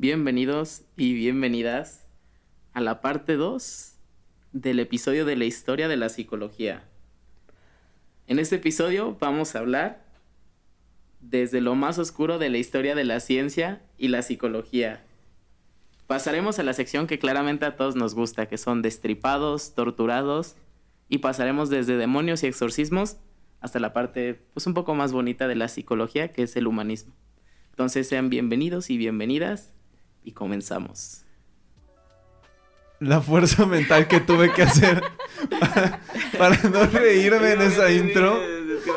[0.00, 2.06] Bienvenidos y bienvenidas
[2.72, 3.94] a la parte 2
[4.52, 6.84] del episodio de la historia de la psicología.
[8.28, 10.04] En este episodio vamos a hablar
[11.18, 15.04] desde lo más oscuro de la historia de la ciencia y la psicología.
[16.06, 20.54] Pasaremos a la sección que claramente a todos nos gusta, que son destripados, torturados,
[21.08, 23.16] y pasaremos desde demonios y exorcismos
[23.60, 27.14] hasta la parte pues un poco más bonita de la psicología, que es el humanismo.
[27.70, 29.74] Entonces sean bienvenidos y bienvenidas
[30.24, 31.24] y comenzamos.
[33.00, 35.02] La fuerza mental que tuve que hacer
[36.38, 38.40] para, no reírme en esa intro.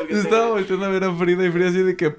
[0.08, 2.16] Estaba volteando a ver a Frida y Frida así de que...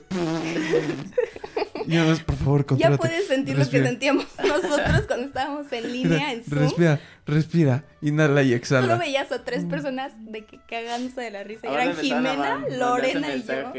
[1.85, 6.43] Ya por favor, Ya puedes sentir lo que sentíamos nosotros cuando estábamos en línea en
[6.43, 6.59] Zoom.
[6.59, 8.87] Respira, respira, inhala y exhala.
[8.87, 11.67] Solo veías a tres personas de que cagándose de la risa.
[11.67, 13.73] eran Jimena, Lorena y yo.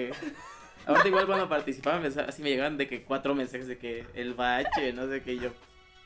[0.86, 4.92] Ahora igual cuando participaba, así me llegaban de que cuatro mensajes de que el bache,
[4.92, 5.50] no sé qué yo.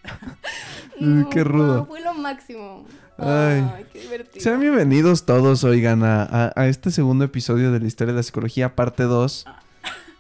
[1.31, 1.85] qué rudo.
[1.87, 2.87] fue lo máximo.
[3.17, 4.43] Ay, qué divertido.
[4.43, 8.77] Sean bienvenidos todos, oigan, a, a, este segundo episodio de la historia de la psicología,
[8.77, 9.45] parte 2.
[9.47, 9.61] Ah.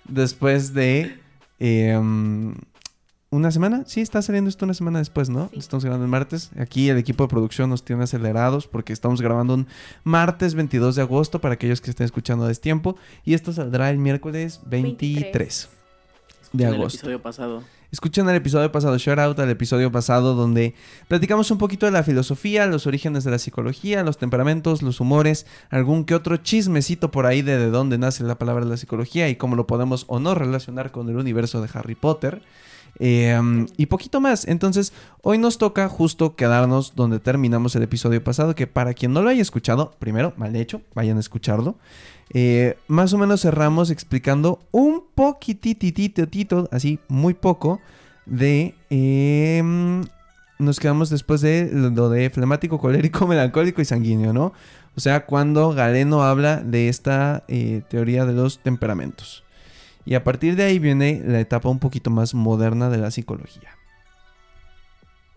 [0.04, 1.20] Después de
[1.60, 2.54] em,
[3.30, 5.50] una semana, sí, está saliendo esto una semana después, ¿no?
[5.52, 6.50] Estamos grabando el martes.
[6.58, 9.66] Aquí el equipo de producción nos tiene acelerados porque estamos grabando un
[10.02, 12.96] martes 22 de agosto para aquellos que estén escuchando a destiempo.
[13.24, 15.68] Y esto saldrá el miércoles 23,
[16.52, 16.84] de agosto.
[16.84, 17.62] El episodio pasado.
[17.90, 20.74] Escuchen el episodio pasado, shout out al episodio pasado donde
[21.06, 25.46] platicamos un poquito de la filosofía, los orígenes de la psicología, los temperamentos, los humores,
[25.70, 29.30] algún que otro chismecito por ahí de de dónde nace la palabra de la psicología
[29.30, 32.42] y cómo lo podemos o no relacionar con el universo de Harry Potter.
[32.98, 34.46] Em, y poquito más.
[34.46, 39.22] Entonces, hoy nos toca justo quedarnos donde terminamos el episodio pasado, que para quien no
[39.22, 41.76] lo haya escuchado, primero, mal hecho, vayan a escucharlo.
[42.34, 47.80] Eh, más o menos cerramos explicando un poquitititito, así muy poco,
[48.26, 48.74] de...
[48.90, 50.04] Em,
[50.58, 54.52] nos quedamos después de lo de flemático, colérico, melancólico y sanguíneo, ¿no?
[54.96, 59.44] O sea, cuando Galeno habla de esta eh, teoría de los temperamentos.
[60.08, 63.76] Y a partir de ahí viene la etapa un poquito más moderna de la psicología.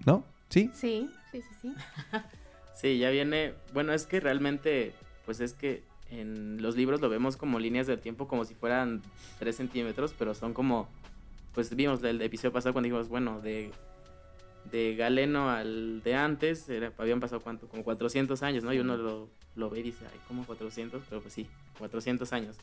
[0.06, 0.24] ¿No?
[0.48, 0.72] ¿Sí?
[0.74, 1.74] Sí, sí, sí, sí.
[2.74, 4.94] sí, ya viene, bueno, es que realmente,
[5.26, 9.02] pues es que en los libros lo vemos como líneas del tiempo, como si fueran
[9.40, 10.88] 3 centímetros, pero son como,
[11.54, 13.72] pues vimos el episodio pasado cuando dijimos, bueno, de,
[14.72, 18.72] de Galeno al de antes, era, habían pasado cuánto, como 400 años, ¿no?
[18.72, 21.46] Y uno lo, lo ve y dice, ay, como 400, pero pues sí,
[21.78, 22.56] 400 años.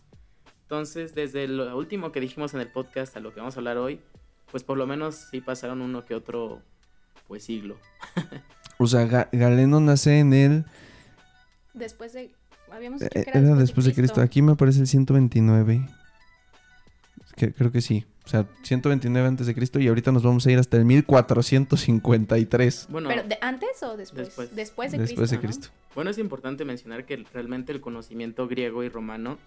[0.69, 3.79] Entonces, desde lo último que dijimos en el podcast a lo que vamos a hablar
[3.79, 4.03] hoy,
[4.51, 6.61] pues por lo menos sí pasaron uno que otro,
[7.27, 7.79] pues siglo.
[8.79, 10.67] o sea, Galeno nace en el...
[11.73, 12.34] Después de...
[12.71, 14.21] Habíamos dicho eh, que era, después, de, Cristo.
[14.21, 15.89] Aquí me aparece el 129.
[17.35, 18.05] Que, creo que sí.
[18.27, 22.89] O sea, 129 antes de Cristo y ahorita nos vamos a ir hasta el 1453.
[22.91, 24.27] Bueno, ¿Pero de antes o después?
[24.27, 25.69] Después, después de después De Cristo.
[25.95, 29.39] Bueno, es importante mencionar que realmente el conocimiento griego y romano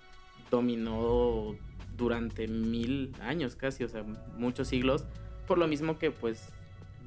[0.51, 1.55] dominó
[1.97, 4.03] durante mil años casi, o sea,
[4.37, 5.05] muchos siglos,
[5.47, 6.49] por lo mismo que pues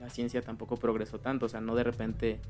[0.00, 2.40] la ciencia tampoco progresó tanto, o sea, no de repente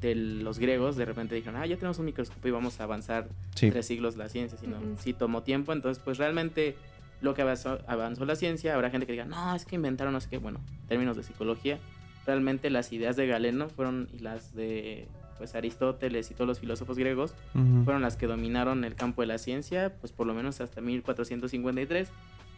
[0.00, 3.28] de los griegos de repente dijeron, ah, ya tenemos un microscopio y vamos a avanzar
[3.54, 6.76] tres siglos la ciencia, sino sí tomó tiempo, entonces pues realmente
[7.20, 10.20] lo que avanzó, avanzó, la ciencia, habrá gente que diga, no, es que inventaron no
[10.20, 11.78] sé qué, bueno, en términos de psicología,
[12.24, 15.06] realmente las ideas de Galeno fueron y las de
[15.40, 17.34] pues Aristóteles y todos los filósofos griegos
[17.84, 22.10] fueron las que dominaron el campo de la ciencia, pues por lo menos hasta 1453,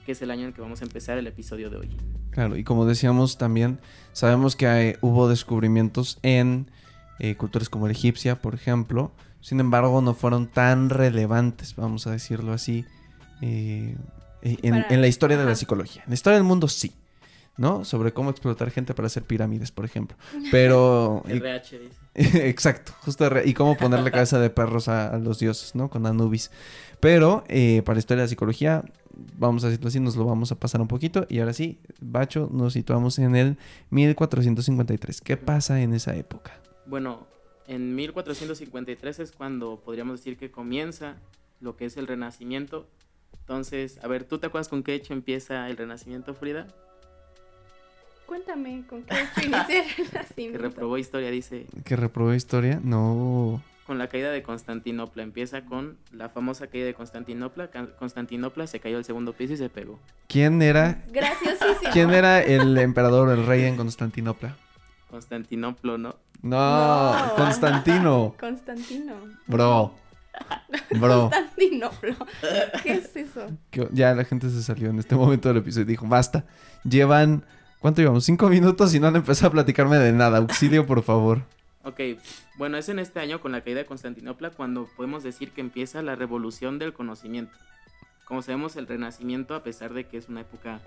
[0.04, 1.96] que es el año en el que vamos a empezar el episodio de hoy.
[2.32, 3.78] Claro, y como decíamos también,
[4.12, 6.72] sabemos que hubo descubrimientos en
[7.20, 12.10] eh, culturas como la egipcia, por ejemplo, sin embargo no fueron tan relevantes, vamos a
[12.10, 12.84] decirlo así,
[13.42, 13.96] eh,
[14.42, 16.02] en, la historia de la psicología.
[16.02, 16.92] En la historia del mundo sí.
[17.56, 17.84] ¿No?
[17.84, 20.16] Sobre cómo explotar gente para hacer pirámides, por ejemplo.
[20.50, 21.22] Pero...
[21.26, 22.02] RH dice.
[22.48, 25.88] Exacto, justo y cómo ponerle cabeza de perros a, los dioses, ¿no?
[25.88, 26.50] Con Anubis.
[27.00, 28.84] Pero eh, para historia de psicología,
[29.38, 31.26] vamos a decirlo así, nos lo vamos a pasar un poquito.
[31.28, 33.56] Y ahora sí, Bacho, nos situamos en el
[33.90, 35.20] 1453.
[35.20, 36.60] ¿Qué pasa en esa época?
[36.86, 37.26] Bueno,
[37.66, 41.16] en 1453 es cuando podríamos decir que comienza
[41.60, 42.86] lo que es el Renacimiento.
[43.40, 46.68] Entonces, a ver, ¿tú te acuerdas con qué hecho empieza el Renacimiento, Frida?
[48.32, 51.66] Cuéntame, ¿con qué hecho el Que reprobó historia, dice.
[51.84, 52.80] ¿Que reprobó historia?
[52.82, 53.62] No.
[53.86, 55.22] Con la caída de Constantinopla.
[55.22, 57.68] Empieza con la famosa caída de Constantinopla.
[57.98, 60.00] Constantinopla se cayó al segundo piso y se pegó.
[60.28, 61.04] ¿Quién era?
[61.12, 61.92] Graciosísimo.
[61.92, 64.56] ¿Quién era el emperador, el rey en Constantinopla?
[65.10, 66.16] Constantinoplo, ¿no?
[66.40, 68.34] No, Constantino.
[68.40, 69.12] Constantino.
[69.46, 69.94] Bro.
[70.98, 71.28] Bro.
[71.28, 72.14] Constantinoplo.
[72.82, 73.46] ¿Qué es eso?
[73.92, 76.46] Ya la gente se salió en este momento del episodio y dijo, basta.
[76.82, 77.44] Llevan
[77.82, 78.24] ¿Cuánto llevamos?
[78.24, 80.38] Cinco minutos y no han empezado a platicarme de nada.
[80.38, 81.42] Auxilio, por favor.
[81.82, 82.00] Ok,
[82.56, 86.00] bueno, es en este año con la caída de Constantinopla cuando podemos decir que empieza
[86.00, 87.52] la revolución del conocimiento.
[88.24, 90.80] Como sabemos, el Renacimiento, a pesar de que es una época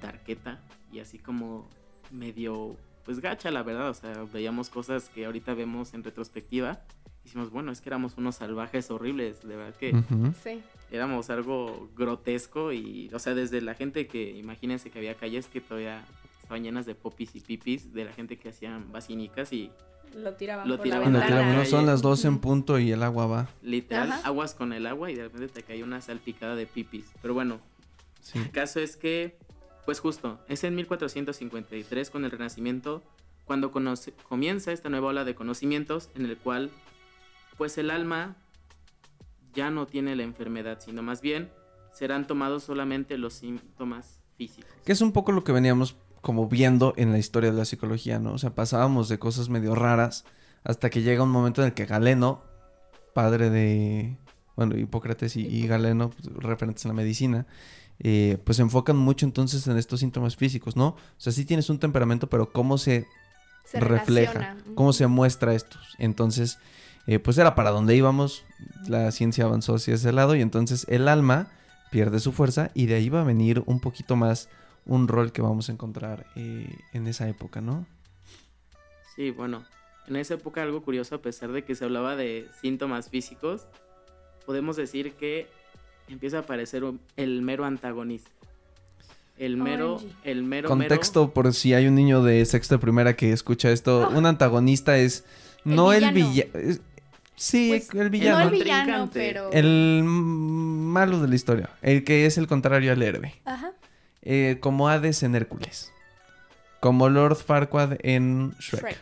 [0.00, 0.60] darqueta
[0.92, 1.68] y así como
[2.12, 6.78] medio, pues gacha, la verdad, o sea, veíamos cosas que ahorita vemos en retrospectiva.
[7.24, 10.00] Hicimos, bueno, es que éramos unos salvajes horribles, de verdad que.
[10.44, 10.62] Sí.
[10.92, 15.60] éramos algo grotesco y, o sea, desde la gente que, imagínense que había calles que
[15.60, 16.04] todavía
[16.50, 19.70] estaban llenas de popis y pipis, de la gente que hacían basinicas y
[20.16, 21.58] Lo tiraban Lo por tiraban la Anda, a tira, ventana.
[21.60, 23.48] no son las 12 en punto y el agua va.
[23.62, 24.26] literal Ajá.
[24.26, 27.04] aguas con el agua y de repente te cae una salpicada de pipis.
[27.22, 27.60] Pero bueno,
[28.20, 28.40] Sí.
[28.40, 29.38] el caso es que,
[29.84, 33.04] pues justo, es en 1453 con el Renacimiento
[33.44, 36.70] cuando conoce- comienza esta nueva ola de conocimientos en el cual,
[37.56, 38.36] pues el alma
[39.54, 41.50] ya no tiene la enfermedad, sino más bien
[41.92, 44.70] serán tomados solamente los síntomas físicos.
[44.84, 48.18] Que es un poco lo que veníamos como viendo en la historia de la psicología,
[48.18, 48.32] ¿no?
[48.32, 50.24] O sea, pasábamos de cosas medio raras
[50.64, 52.42] hasta que llega un momento en el que Galeno,
[53.14, 54.16] padre de,
[54.56, 57.46] bueno, Hipócrates y, y Galeno, pues, referentes a la medicina,
[57.98, 60.88] eh, pues se enfocan mucho entonces en estos síntomas físicos, ¿no?
[60.88, 63.06] O sea, sí tienes un temperamento, pero cómo se
[63.64, 64.74] Se refleja, relaciona.
[64.74, 65.78] cómo se muestra esto.
[65.98, 66.58] Entonces,
[67.06, 68.44] eh, pues era para donde íbamos,
[68.86, 71.48] la ciencia avanzó hacia ese lado y entonces el alma
[71.90, 74.48] pierde su fuerza y de ahí va a venir un poquito más
[74.86, 77.86] un rol que vamos a encontrar eh, en esa época, ¿no?
[79.16, 79.64] Sí, bueno,
[80.08, 83.66] en esa época algo curioso, a pesar de que se hablaba de síntomas físicos,
[84.46, 85.48] podemos decir que
[86.08, 88.30] empieza a aparecer un- el mero antagonista.
[89.38, 90.06] El mero, OMG.
[90.24, 94.08] el mero, Contexto por si hay un niño de sexto de primera que escucha esto,
[94.10, 95.24] un antagonista es
[95.64, 96.30] El no el villano.
[96.58, 96.80] villano.
[97.36, 98.40] Sí, Pues, el No villano.
[98.40, 99.50] el villano, pero.
[99.50, 103.34] El malo de la historia, el que es el contrario al héroe.
[103.46, 103.72] Ajá.
[104.22, 105.92] Eh, como Hades en Hércules.
[106.80, 108.82] Como Lord Farquaad en Shrek.
[108.82, 108.98] Shrek.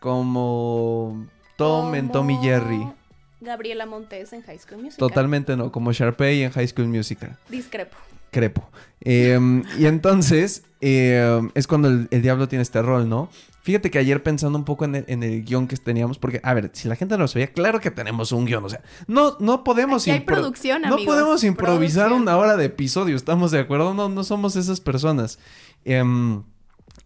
[0.00, 1.26] Como
[1.56, 2.86] Tom en Tom y Jerry.
[3.40, 5.08] Gabriela Montes en High School Musical.
[5.08, 7.36] Totalmente no, como Sharpay en High School Musical.
[7.48, 7.96] Discrepo.
[8.30, 8.68] Crepo.
[9.00, 9.38] Eh,
[9.78, 13.30] y entonces eh, es cuando el, el diablo tiene este rol, ¿no?
[13.62, 16.52] Fíjate que ayer pensando un poco en el, en el guion que teníamos, porque, a
[16.52, 19.38] ver, si la gente no lo sabía, claro que tenemos un guion, o sea, no,
[19.40, 20.06] no podemos...
[20.06, 21.06] Hay producción, No amigos.
[21.14, 22.22] podemos improvisar Producción.
[22.22, 23.94] una hora de episodio, ¿estamos de acuerdo?
[23.94, 25.38] No, no somos esas personas.
[25.86, 26.42] Em,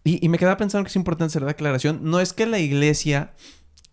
[0.03, 1.99] y, y me quedaba pensando que es importante hacer la aclaración.
[2.03, 3.31] No es que la iglesia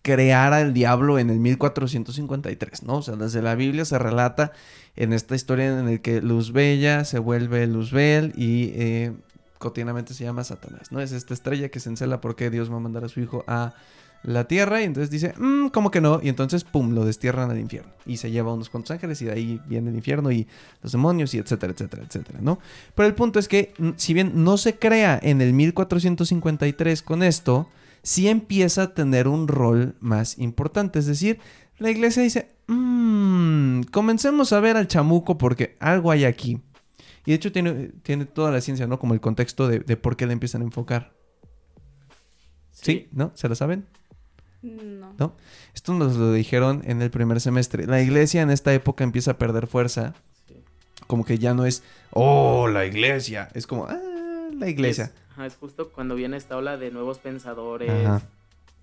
[0.02, 2.96] creara el diablo en el 1453, ¿no?
[2.98, 4.52] O sea, desde la Biblia se relata
[4.96, 9.12] en esta historia en el que Luzbella se vuelve Luzbel y eh,
[9.58, 11.00] cotidianamente se llama Satanás, ¿no?
[11.00, 13.74] Es esta estrella que se encela porque Dios va a mandar a su hijo a
[14.22, 16.20] la tierra y entonces dice, "Mm, ¿cómo que no?
[16.22, 17.92] Y entonces, pum, lo destierran al infierno.
[18.06, 20.48] Y se lleva unos cuantos ángeles y de ahí viene el infierno y
[20.82, 22.58] los demonios y etcétera, etcétera, etcétera, ¿no?
[22.94, 27.22] Pero el punto es que, mm, si bien no se crea en el 1453 con
[27.22, 27.68] esto,
[28.02, 30.98] sí empieza a tener un rol más importante.
[30.98, 31.38] Es decir,
[31.78, 36.60] la iglesia dice, "Mm, comencemos a ver al chamuco porque algo hay aquí.
[37.26, 38.98] Y de hecho tiene, tiene toda la ciencia, ¿no?
[38.98, 41.12] Como el contexto de, de por qué le empiezan a enfocar.
[42.70, 43.08] ¿Sí?
[43.12, 43.32] ¿No?
[43.34, 43.86] ¿Se lo saben?
[44.62, 45.12] No.
[45.18, 45.36] ¿no?
[45.74, 47.86] Esto nos lo dijeron en el primer semestre.
[47.86, 50.14] La iglesia en esta época empieza a perder fuerza.
[50.46, 50.62] Sí.
[51.06, 53.48] Como que ya no es, oh, la iglesia.
[53.54, 53.98] Es como, ah,
[54.52, 55.04] la iglesia.
[55.04, 58.22] Es, ajá, es justo cuando viene esta ola de nuevos pensadores Ajá.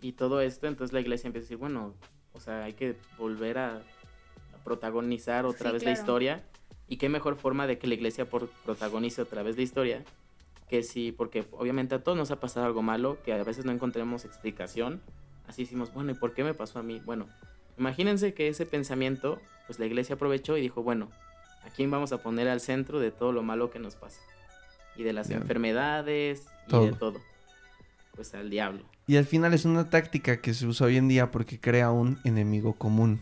[0.02, 1.94] y todo esto, entonces la iglesia empieza a decir, bueno,
[2.34, 6.44] o sea, hay que volver a, a protagonizar otra Sí, vez la historia.
[6.94, 10.04] Y qué mejor forma de que la iglesia por- protagonice otra vez la historia
[10.70, 13.72] que sí, porque obviamente a todos nos ha pasado algo malo, que a veces no
[13.72, 15.02] encontremos explicación.
[15.48, 17.02] Así decimos, bueno, ¿y por qué me pasó a mí?
[17.04, 17.28] Bueno,
[17.80, 21.10] imagínense que ese pensamiento, pues la iglesia aprovechó y dijo, bueno,
[21.66, 24.20] ¿a quién vamos a poner al centro de todo lo malo que nos pasa?
[24.96, 26.86] Y de las enfermedades y Todo.
[26.86, 27.20] de todo.
[28.16, 28.84] Pues al diablo.
[29.08, 32.20] Y al final es una táctica que se usa hoy en día porque crea un
[32.24, 33.20] enemigo común.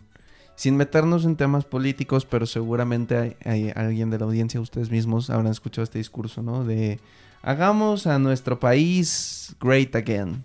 [0.62, 5.32] Sin meternos en temas políticos, pero seguramente hay, hay alguien de la audiencia, ustedes mismos
[5.32, 6.64] habrán escuchado este discurso, ¿no?
[6.64, 7.00] De
[7.42, 10.44] hagamos a nuestro país great again.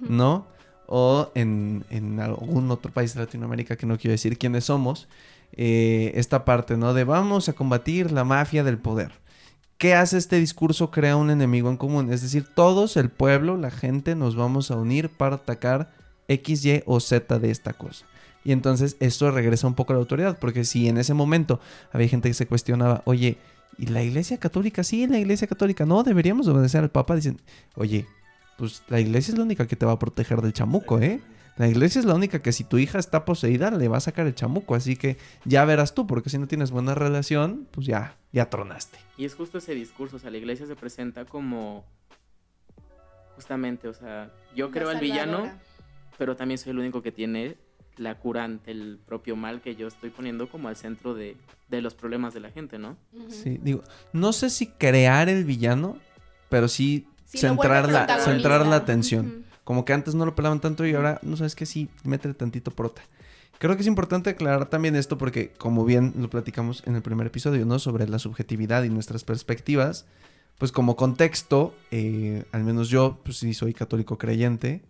[0.00, 0.48] ¿no?
[0.88, 5.06] O en, en algún otro país de Latinoamérica que no quiero decir quiénes somos,
[5.52, 6.92] eh, esta parte, ¿no?
[6.92, 9.12] De vamos a combatir la mafia del poder.
[9.78, 10.90] ¿Qué hace este discurso?
[10.90, 12.12] Crea un enemigo en común.
[12.12, 15.92] Es decir, todos, el pueblo, la gente, nos vamos a unir para atacar
[16.26, 18.04] X, Y o Z de esta cosa.
[18.44, 21.60] Y entonces esto regresa un poco a la autoridad, porque si en ese momento
[21.92, 23.38] había gente que se cuestionaba, oye,
[23.78, 24.84] ¿y la iglesia católica?
[24.84, 27.16] Sí, la iglesia católica, no, deberíamos obedecer al papa.
[27.16, 27.40] Dicen,
[27.74, 28.06] oye,
[28.58, 31.20] pues la iglesia es la única que te va a proteger del chamuco, ¿eh?
[31.56, 34.26] La iglesia es la única que si tu hija está poseída le va a sacar
[34.26, 38.16] el chamuco, así que ya verás tú, porque si no tienes buena relación, pues ya,
[38.32, 38.98] ya tronaste.
[39.16, 41.84] Y es justo ese discurso, o sea, la iglesia se presenta como
[43.36, 45.48] justamente, o sea, yo creo al villano,
[46.18, 47.56] pero también soy el único que tiene
[47.96, 51.36] la cura ante el propio mal que yo estoy poniendo como al centro de,
[51.68, 52.96] de los problemas de la gente, ¿no?
[53.28, 53.82] Sí, digo,
[54.12, 55.98] no sé si crear el villano,
[56.48, 59.44] pero sí, centrar, la, centrar la atención.
[59.64, 62.70] Como que antes no lo pelaban tanto y ahora, no sabes que sí, métele tantito
[62.70, 63.02] prota.
[63.58, 67.28] Creo que es importante aclarar también esto porque, como bien lo platicamos en el primer
[67.28, 67.78] episodio, ¿no?
[67.78, 70.06] Sobre la subjetividad y nuestras perspectivas,
[70.58, 74.82] pues como contexto, eh, al menos yo, pues sí soy católico creyente,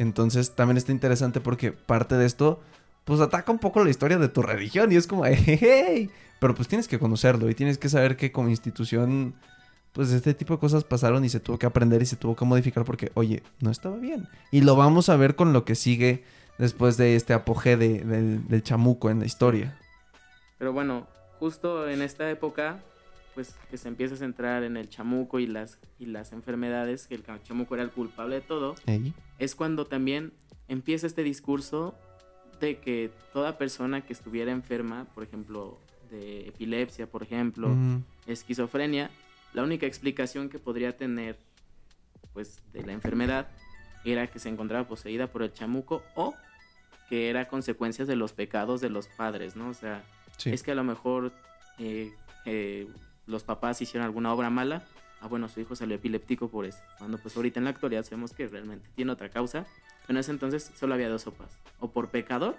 [0.00, 2.58] entonces también está interesante porque parte de esto,
[3.04, 6.68] pues ataca un poco la historia de tu religión y es como, hey, pero pues
[6.68, 9.34] tienes que conocerlo y tienes que saber que como institución,
[9.92, 12.46] pues este tipo de cosas pasaron y se tuvo que aprender y se tuvo que
[12.46, 14.26] modificar porque, oye, no estaba bien.
[14.50, 16.24] Y lo vamos a ver con lo que sigue
[16.56, 19.78] después de este apogeo del, chamuco en la historia.
[20.56, 22.78] Pero bueno, justo en esta época,
[23.34, 27.14] pues que se empieza a centrar en el chamuco y las, y las enfermedades, que
[27.14, 28.74] el chamuco era el culpable de todo,
[29.38, 30.32] es cuando también
[30.68, 31.94] empieza este discurso
[32.60, 35.78] de que toda persona que estuviera enferma, por ejemplo,
[36.10, 37.74] de epilepsia, por ejemplo,
[38.26, 39.10] esquizofrenia,
[39.52, 41.38] la única explicación que podría tener
[42.32, 43.48] pues de la enfermedad
[44.04, 46.34] era que se encontraba poseída por el chamuco o
[47.08, 49.68] que era consecuencias de los pecados de los padres, ¿no?
[49.68, 50.04] O sea,
[50.44, 51.32] es que a lo mejor
[51.78, 52.12] eh,
[52.46, 52.86] eh,
[53.30, 54.84] los papás hicieron alguna obra mala,
[55.20, 56.78] ah, bueno, su hijo salió epiléptico por eso.
[56.98, 59.66] Cuando pues ahorita en la actualidad sabemos que realmente tiene otra causa,
[60.06, 62.56] pero en ese entonces solo había dos sopas, o por pecador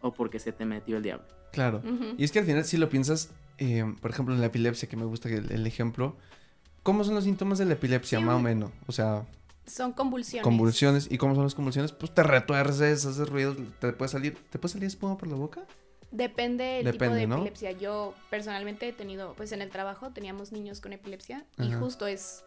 [0.00, 1.26] o porque se te metió el diablo.
[1.52, 1.82] Claro,
[2.16, 4.96] y es que al final si lo piensas, eh, por ejemplo en la epilepsia, que
[4.96, 6.16] me gusta el, ejemplo,
[6.82, 8.70] ¿cómo son los síntomas de la epilepsia, más o menos?
[8.86, 9.26] O sea...
[9.66, 10.42] Son convulsiones.
[10.42, 11.06] Convulsiones.
[11.08, 11.92] ¿Y cómo son las convulsiones?
[11.92, 15.60] Pues te retuerces, haces ruidos, te puede salir, ¿te puede salir espuma por la boca?
[16.12, 17.72] Depende del tipo de epilepsia.
[17.72, 22.44] Yo personalmente he tenido, pues en el trabajo teníamos niños con epilepsia y justo es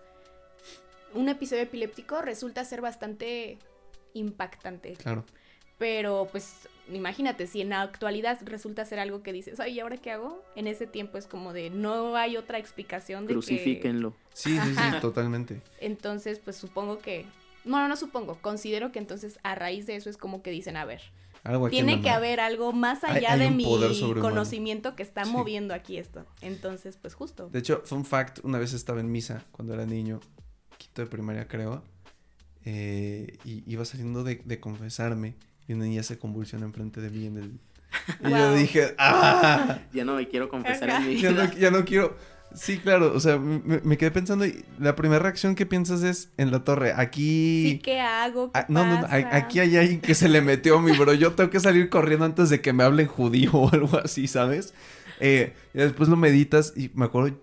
[1.14, 3.58] un episodio epiléptico resulta ser bastante
[4.14, 4.94] impactante.
[4.94, 5.26] Claro.
[5.78, 9.98] Pero pues imagínate, si en la actualidad resulta ser algo que dices, ay, ¿y ahora
[9.98, 10.44] qué hago?
[10.56, 14.14] En ese tiempo es como de, no hay otra explicación de Crucifíquenlo.
[14.34, 15.62] Sí, sí, sí, totalmente.
[15.80, 17.26] Entonces, pues supongo que,
[17.66, 20.78] no, no, no supongo, considero que entonces a raíz de eso es como que dicen,
[20.78, 21.02] a ver,
[21.70, 23.64] tiene que haber algo más allá de mi
[24.20, 26.26] conocimiento que está moviendo aquí esto.
[26.42, 27.50] Entonces, pues justo.
[27.50, 30.20] De hecho, fun fact, una vez estaba en misa cuando era niño,
[30.78, 31.84] quinto de primaria creo,
[32.64, 35.36] eh, y iba saliendo de, de confesarme
[35.68, 37.60] y una niña se convulsiona enfrente de mí en el...
[38.24, 39.80] Y yo dije, ¡ah!
[39.94, 42.18] Ya no me quiero confesar en mi ya no, ya no quiero...
[42.56, 46.52] Sí, claro, o sea, me, quedé pensando y la primera reacción que piensas es en
[46.52, 47.72] la torre, aquí...
[47.72, 48.52] Sí, ¿qué hago?
[48.52, 51.50] ¿Qué ah, no, no, aquí hay alguien que se le metió mi bro, yo tengo
[51.50, 54.74] que salir corriendo antes de que me hablen judío o algo así, ¿sabes?
[55.20, 57.38] Eh, y después lo meditas y me acuerdo,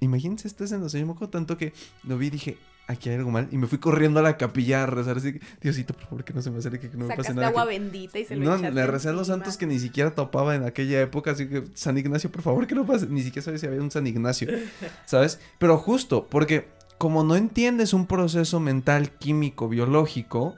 [0.00, 0.94] imagínense, estás en los
[1.30, 1.72] tanto que
[2.04, 2.58] lo vi y dije,
[2.88, 3.48] aquí hay algo mal.
[3.52, 6.42] Y me fui corriendo a la capilla a rezar así, Diosito, por favor, que no
[6.42, 7.48] se me acerque, que no me pase nada.
[7.48, 10.56] agua bendita y se lo No, le recé a los santos que ni siquiera topaba
[10.56, 13.06] en aquella época, así que San Ignacio, por favor, que no pase.
[13.06, 14.48] Ni siquiera sabía si había un San Ignacio,
[15.06, 15.38] ¿sabes?
[15.58, 16.66] Pero justo, porque
[16.96, 20.56] como no entiendes un proceso mental, químico, biológico,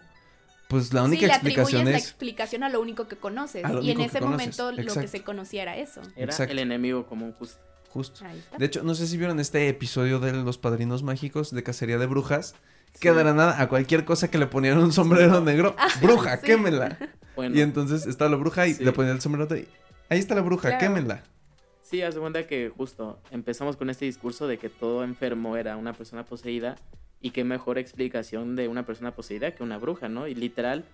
[0.69, 1.93] pues la única explicación es...
[1.93, 3.65] la explicación a lo único que conoces.
[3.83, 6.01] Y en ese momento lo que se conocía era eso.
[6.15, 7.61] Era el enemigo común justo.
[7.93, 8.25] Justo.
[8.57, 12.07] De hecho, no sé si vieron este episodio de Los Padrinos Mágicos de Cacería de
[12.07, 12.55] Brujas.
[12.99, 16.41] Que de la nada, a cualquier cosa que le ponían un sombrero negro, ah, bruja,
[16.41, 16.99] quémela.
[17.55, 19.67] Y entonces está la bruja y le ponían el sombrero y
[20.11, 21.23] ahí está la bruja, quémela.
[21.83, 25.93] Sí, hace cuenta que justo empezamos con este discurso de que todo enfermo era una
[25.95, 26.77] persona poseída
[27.21, 30.29] y qué mejor explicación de una persona poseída que una bruja, ¿no?
[30.29, 30.85] Y literal,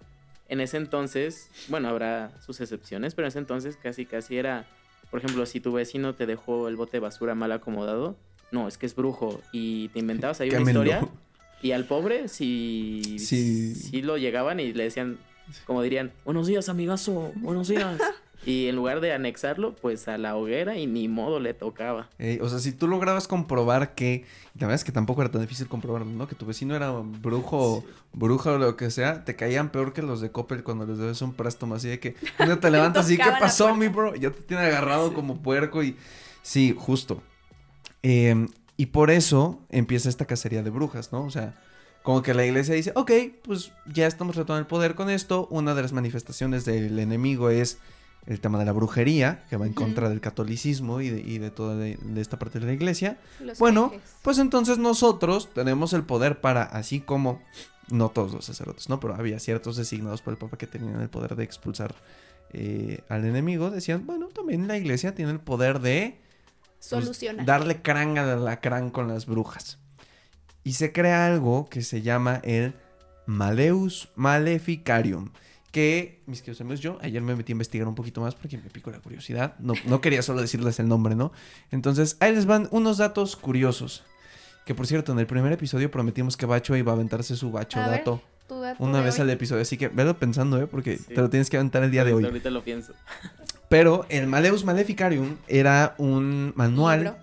[0.49, 4.67] en ese entonces, bueno, habrá sus excepciones, pero en ese entonces casi casi era
[5.11, 8.17] por ejemplo, si tu vecino te dejó el bote de basura mal acomodado,
[8.51, 11.07] no, es que es brujo y te inventabas ahí una historia.
[11.63, 13.75] Y al pobre, si, sí.
[13.75, 15.19] si lo llegaban y le decían,
[15.65, 18.01] como dirían, buenos días, amigazo, buenos días.
[18.47, 22.09] Y en lugar de anexarlo, pues a la hoguera y ni modo le tocaba.
[22.41, 24.25] o sea, si tú lograbas comprobar que,
[24.55, 26.29] la verdad es que tampoco era tan difícil comprobarlo, ¿no?
[26.29, 30.21] Que tu vecino era brujo, bruja o lo que sea, te caían peor que los
[30.21, 33.33] de Coppel cuando les debes un préstamo así de que no te levantas y ¿qué
[33.41, 34.15] pasó, mi bro?
[34.15, 35.97] Ya te tiene agarrado como puerco y
[36.43, 37.21] sí, justo.
[38.03, 41.25] Em, y por eso empieza esta cacería de brujas, ¿no?
[41.25, 41.61] O sea,
[42.05, 43.11] como que la iglesia dice, ok,
[43.43, 45.49] pues ya estamos retomando el poder con esto.
[45.51, 47.79] Una de las manifestaciones del enemigo es
[48.27, 51.51] el tema de la brujería, que va en contra del catolicismo y de, y de
[51.51, 53.19] toda de, esta parte de la iglesia.
[53.59, 53.93] bueno,
[54.23, 57.41] pues entonces nosotros tenemos el poder para, así como,
[57.89, 58.99] no todos los sacerdotes, ¿no?
[58.99, 61.95] Pero había ciertos designados por el Papa que tenían el poder de expulsar
[62.53, 63.71] eh, al enemigo.
[63.71, 66.19] Decían, bueno, también la iglesia tiene el poder de...
[66.79, 67.47] Pues, Solucionar.
[67.47, 69.79] darle crán a la crán con las brujas.
[70.63, 72.75] y se crea algo que se llama el
[73.27, 75.31] Maleus Maleficarium.
[75.77, 78.71] Que, mis queridos amigos, yo ayer me metí a investigar un poquito más porque me
[78.71, 79.57] pico la curiosidad.
[79.59, 81.33] No, no quería solo decirles el nombre, ¿no?
[81.71, 84.03] Entonces, ahí les van unos datos curiosos.
[84.65, 87.79] Que por cierto, en el primer episodio prometimos que Bacho iba a aventarse su Bacho
[87.79, 88.23] dato.
[88.79, 89.61] una vez al episodio.
[89.61, 90.67] Así que velo pensando, ¿eh?
[90.67, 92.25] Porque te lo tienes que aventar el día de hoy.
[92.25, 92.95] Ahorita lo pienso.
[93.69, 97.19] Pero el Maleus Maleficarium era un manual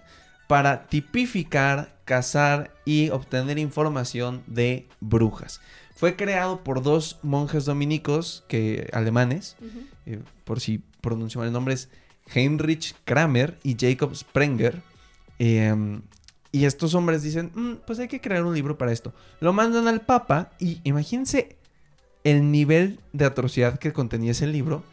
[0.45, 5.59] para tipificar, cazar y obtener información de brujas.
[5.95, 9.55] Fue creado por dos monjes dominicos que, alemanes,
[10.05, 11.89] eh, por si pronuncio mal el nombre, es
[12.33, 14.81] Heinrich Kramer y Jacob Sprenger.
[15.39, 16.01] Em,
[16.51, 19.13] y estos hombres dicen, mm, pues hay que crear un libro para esto.
[19.39, 21.57] Lo mandan al Papa y imagínense
[22.23, 24.83] el nivel de atrocidad que contenía ese libro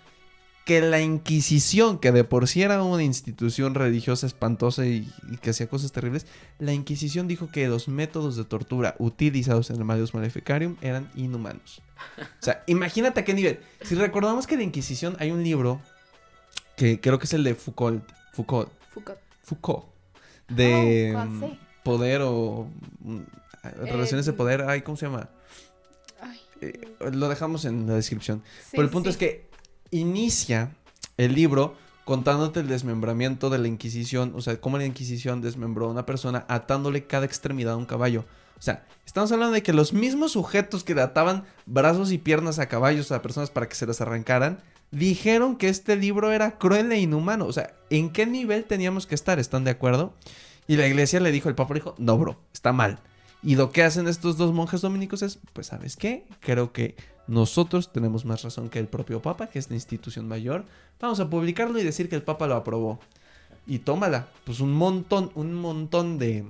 [0.71, 5.13] que la Inquisición, que de por sí era una institución religiosa espantosa y,
[5.43, 6.29] que hacía cosas terribles,
[6.61, 11.83] la Inquisición dijo que los métodos de tortura utilizados en el Malleus Maleficarium eran inhumanos.
[12.21, 13.59] O sea, imagínate a qué nivel.
[13.83, 15.81] Si recordamos que la Inquisición hay un libro
[16.77, 18.09] que creo que es el de Foucault.
[18.33, 18.71] Foucault.
[18.91, 19.19] Foucault.
[19.43, 19.87] Foucault.
[20.49, 22.69] De mm, poder o
[23.01, 23.19] mm,
[23.87, 24.63] relaciones de poder.
[24.69, 25.31] Ay, ¿cómo se llama?
[26.61, 26.79] Eh,
[27.11, 28.45] lo dejamos en la descripción.
[28.71, 29.50] Pero el punto es que
[29.91, 30.75] inicia
[31.17, 35.91] el libro contándote el desmembramiento de la Inquisición, o sea, cómo la Inquisición desmembró a
[35.91, 38.25] una persona atándole cada extremidad a un caballo.
[38.59, 42.59] O sea, estamos hablando de que los mismos sujetos que le ataban brazos y piernas
[42.59, 46.91] a caballos a personas para que se las arrancaran, dijeron que este libro era cruel
[46.93, 47.47] e inhumano.
[47.47, 49.39] O sea, ¿en qué nivel teníamos que estar?
[49.39, 50.15] ¿Están de acuerdo?
[50.67, 52.99] Y la iglesia le dijo, el papa dijo, no, bro, está mal.
[53.43, 56.27] Y lo que hacen estos dos monjes dominicos es, pues, ¿sabes qué?
[56.41, 56.97] Creo que
[57.31, 60.65] nosotros tenemos más razón que el propio Papa, que es la institución mayor.
[61.01, 62.99] Vamos a publicarlo y decir que el Papa lo aprobó.
[63.69, 66.45] Y tómala, pues un montón, un montón de,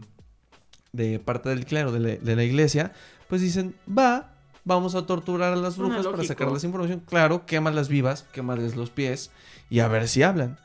[0.93, 2.93] de parte del clero de la, iglesia,
[3.29, 4.33] pues dicen, va,
[4.65, 7.03] vamos a torturar a las brujas para sacarles información.
[7.07, 9.31] Claro, quémalas vivas, quémales los pies
[9.69, 10.57] y a ver si hablan.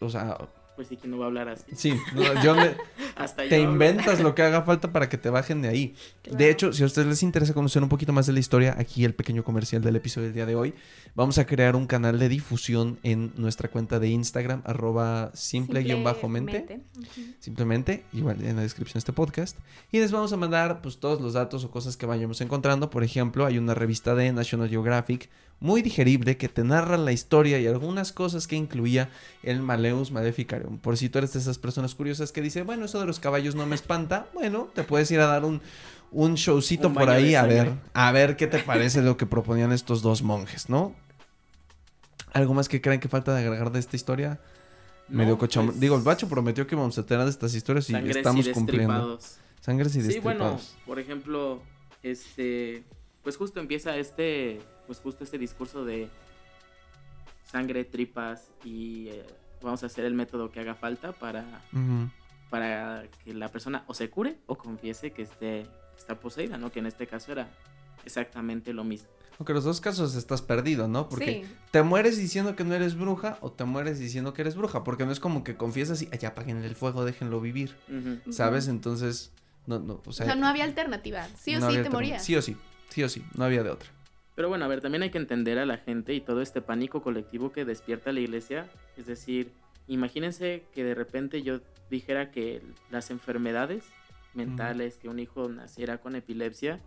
[0.00, 0.36] O sea,
[0.76, 1.64] pues sí, que no va a hablar así.
[1.76, 1.94] Sí,
[2.42, 2.74] yo me,
[3.48, 5.94] te inventas lo que haga falta para que te bajen de ahí.
[6.30, 9.04] De hecho, si a ustedes les interesa conocer un poquito más de la historia, aquí
[9.04, 10.74] el pequeño comercial del episodio del día de hoy,
[11.14, 16.82] vamos a crear un canal de difusión en nuestra cuenta de Instagram, arroba simple-mente.
[17.38, 19.58] Simplemente, igual en la descripción de este podcast.
[19.92, 22.90] Y les vamos a mandar pues todos los datos o cosas que vayamos encontrando.
[22.90, 27.58] Por ejemplo, hay una revista de National Geographic muy digerible que te narra la historia
[27.58, 29.08] y algunas cosas que incluía
[29.42, 30.78] el Maleus Maleficarium.
[30.78, 33.54] Por si tú eres de esas personas curiosas que dice, bueno, eso de los caballos
[33.54, 35.62] no me espanta, bueno, te puedes ir a dar un,
[36.10, 40.02] un showcito por ahí a ver, a ver qué te parece lo que proponían estos
[40.02, 40.94] dos monjes, ¿no?
[42.32, 44.40] ¿Algo más que creen que falta de agregar de esta historia?
[45.08, 45.66] Medio cocham...
[45.66, 49.18] Pues Digo, el bacho prometió que vamos a tener estas historias y estamos cumpliendo.
[49.60, 50.62] Sangres y destripados.
[50.62, 51.62] Sí, bueno, por ejemplo,
[52.02, 52.84] este,
[53.22, 56.08] pues justo empieza este pues justo este discurso de
[57.50, 59.24] sangre, tripas y eh,
[59.62, 61.44] vamos a hacer el método que haga falta para,
[62.50, 65.66] para que la persona o se cure o confiese que esté,
[65.96, 66.70] está poseída, ¿no?
[66.70, 67.48] Que en este caso era
[68.04, 69.08] exactamente lo mismo.
[69.38, 71.08] Aunque en los dos casos estás perdido, ¿no?
[71.08, 74.84] Porque te mueres diciendo que no eres bruja o te mueres diciendo que eres bruja,
[74.84, 77.76] porque no es como que confiesas y ya apaguen el fuego, déjenlo vivir,
[78.30, 78.68] ¿sabes?
[78.68, 79.32] Entonces,
[79.66, 82.24] no, no, o sea, no había alternativa, sí o sí te morías.
[82.24, 82.56] Sí o sí,
[82.90, 83.90] sí o sí, no había de otra.
[84.34, 87.02] Pero bueno, a ver, también hay que entender a la gente y todo este pánico
[87.02, 88.68] colectivo que despierta la iglesia.
[88.96, 89.52] Es decir,
[89.86, 93.84] imagínense que de repente yo dijera que las enfermedades
[94.34, 96.80] mentales, que un hijo naciera con epilepsia,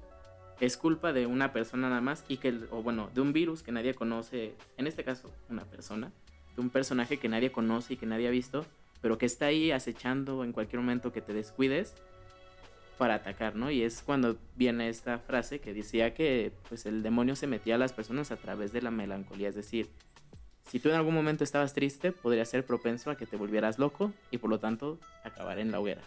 [0.60, 3.72] es culpa de una persona nada más y que, o bueno, de un virus que
[3.72, 6.12] nadie conoce, en este caso, una persona,
[6.56, 8.66] de un personaje que nadie conoce y que nadie ha visto,
[9.02, 11.96] pero que está ahí acechando en cualquier momento que te descuides
[12.98, 13.72] para atacar, ¿no?
[13.72, 17.78] Y es cuando viene esta frase que decía que pues el demonio se metía a
[17.78, 19.90] las personas a través de la melancolía, es decir,
[20.70, 24.12] si tú en algún momento estabas triste, podría ser propenso a que te volvieras loco
[24.32, 26.02] y por lo tanto acabar en la hoguera.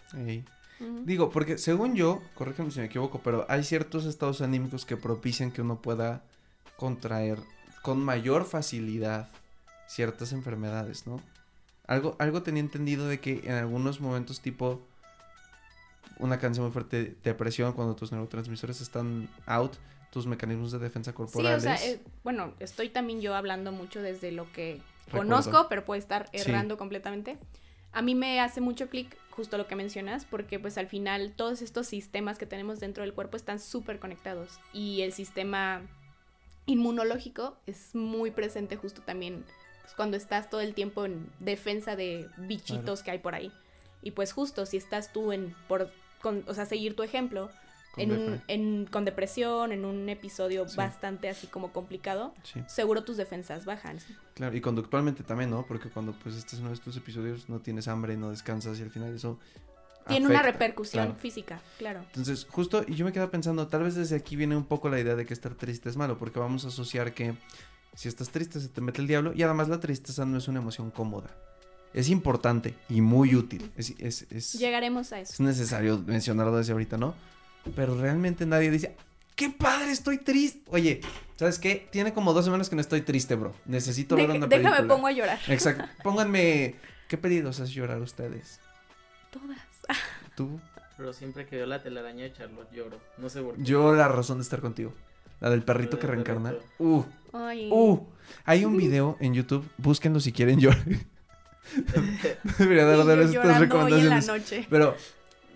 [1.03, 5.51] Digo, porque según yo, corrígeme si me equivoco, pero hay ciertos estados anímicos que propician
[5.51, 6.23] que uno pueda
[6.75, 7.39] contraer
[7.81, 9.29] con mayor facilidad
[9.87, 11.21] ciertas enfermedades, ¿no?
[11.85, 14.81] Algo, algo tenía entendido de que en algunos momentos tipo
[16.19, 19.73] una canción muy fuerte de depresión cuando tus neurotransmisores están out,
[20.11, 21.63] tus mecanismos de defensa corporales.
[21.63, 25.85] Sí, o sea, eh, bueno, estoy también yo hablando mucho desde lo que conozco, pero
[25.85, 27.37] puede estar errando completamente.
[27.93, 31.61] A mí me hace mucho clic justo lo que mencionas, porque pues al final todos
[31.61, 35.81] estos sistemas que tenemos dentro del cuerpo están súper conectados y el sistema
[36.65, 39.43] inmunológico es muy presente justo también
[39.81, 43.51] pues, cuando estás todo el tiempo en defensa de bichitos que hay por ahí.
[44.01, 47.49] Y pues justo si estás tú en por con, o sea, seguir tu ejemplo,
[47.93, 52.33] con, en, con depresión, en un episodio bastante así como complicado,
[52.67, 53.99] seguro tus defensas bajan.
[54.33, 55.65] Claro, y conductualmente también, ¿no?
[55.65, 58.83] Porque cuando pues estás en uno de estos episodios no tienes hambre, no descansas y
[58.83, 59.39] al final eso...
[60.07, 62.01] Tiene una repercusión física, claro.
[62.07, 64.99] Entonces, justo, y yo me quedo pensando, tal vez desde aquí viene un poco la
[64.99, 67.35] idea de que estar triste es malo, porque vamos a asociar que
[67.93, 70.59] si estás triste se te mete el diablo y además la tristeza no es una
[70.59, 71.29] emoción cómoda.
[71.93, 73.71] Es importante y muy útil.
[73.75, 75.33] Es, es, es, Llegaremos a eso.
[75.33, 77.15] Es necesario mencionarlo desde ahorita, ¿no?
[77.75, 78.95] Pero realmente nadie dice,
[79.35, 80.61] ¡qué padre, estoy triste!
[80.69, 81.01] Oye,
[81.35, 81.87] ¿sabes qué?
[81.91, 83.53] Tiene como dos semanas que no estoy triste, bro.
[83.65, 84.71] Necesito ver una película.
[84.71, 85.39] Déjame pongo a llorar.
[85.47, 85.83] Exacto.
[86.03, 86.75] Pónganme,
[87.07, 88.59] ¿qué pedidos haces llorar ustedes?
[89.31, 89.59] Todas.
[90.35, 90.59] ¿Tú?
[90.97, 92.99] Pero siempre que veo la telaraña de Charlotte lloro.
[93.17, 93.63] No sé por qué.
[93.63, 94.93] Yo la razón de estar contigo.
[95.39, 96.53] La del perrito que reencarna.
[96.77, 97.03] Uh.
[97.33, 98.05] Uh.
[98.45, 99.67] Hay un video en YouTube.
[99.77, 100.85] Búsquenlo si quieren llorar.
[102.57, 104.27] Debería dar estas recomendaciones.
[104.27, 104.67] la noche.
[104.69, 104.95] Pero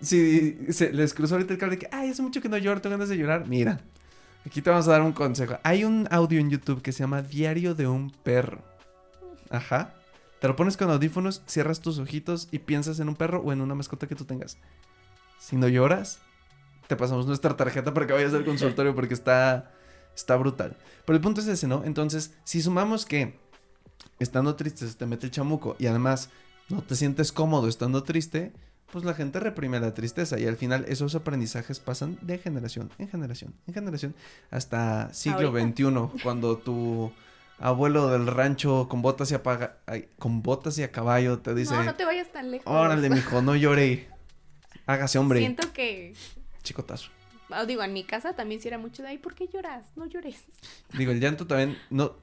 [0.00, 2.80] si se les cruzó ahorita el cable de que, ay, hace mucho que no lloro,
[2.80, 3.46] tengo ganas de llorar.
[3.46, 3.80] Mira,
[4.44, 5.58] aquí te vamos a dar un consejo.
[5.62, 8.62] Hay un audio en YouTube que se llama Diario de un perro.
[9.50, 9.94] Ajá.
[10.40, 13.60] Te lo pones con audífonos, cierras tus ojitos y piensas en un perro o en
[13.60, 14.58] una mascota que tú tengas.
[15.38, 16.18] Si no lloras,
[16.86, 19.72] te pasamos nuestra tarjeta para que vayas al consultorio porque está,
[20.14, 20.76] está brutal.
[21.04, 21.84] Pero el punto es ese, ¿no?
[21.84, 23.38] Entonces, si sumamos que
[24.18, 26.30] estando triste se te mete el chamuco y además
[26.68, 28.52] no te sientes cómodo estando triste,
[28.90, 33.08] pues la gente reprime la tristeza y al final esos aprendizajes pasan de generación en
[33.08, 34.14] generación, en generación,
[34.50, 37.12] hasta siglo XXI, cuando tu
[37.58, 39.78] abuelo del rancho con botas y apaga,
[40.18, 41.74] con botas y a caballo te dice...
[41.74, 42.66] No, no te vayas tan lejos.
[42.66, 44.08] Órale, mijo, no llore,
[44.86, 45.40] hágase hombre.
[45.40, 46.14] Siento que...
[46.62, 47.10] Chicotazo.
[47.50, 49.86] Ah, digo, en mi casa también si era mucho de, ay, ¿por qué lloras?
[49.94, 50.42] No llores.
[50.98, 52.16] Digo, el llanto también, no,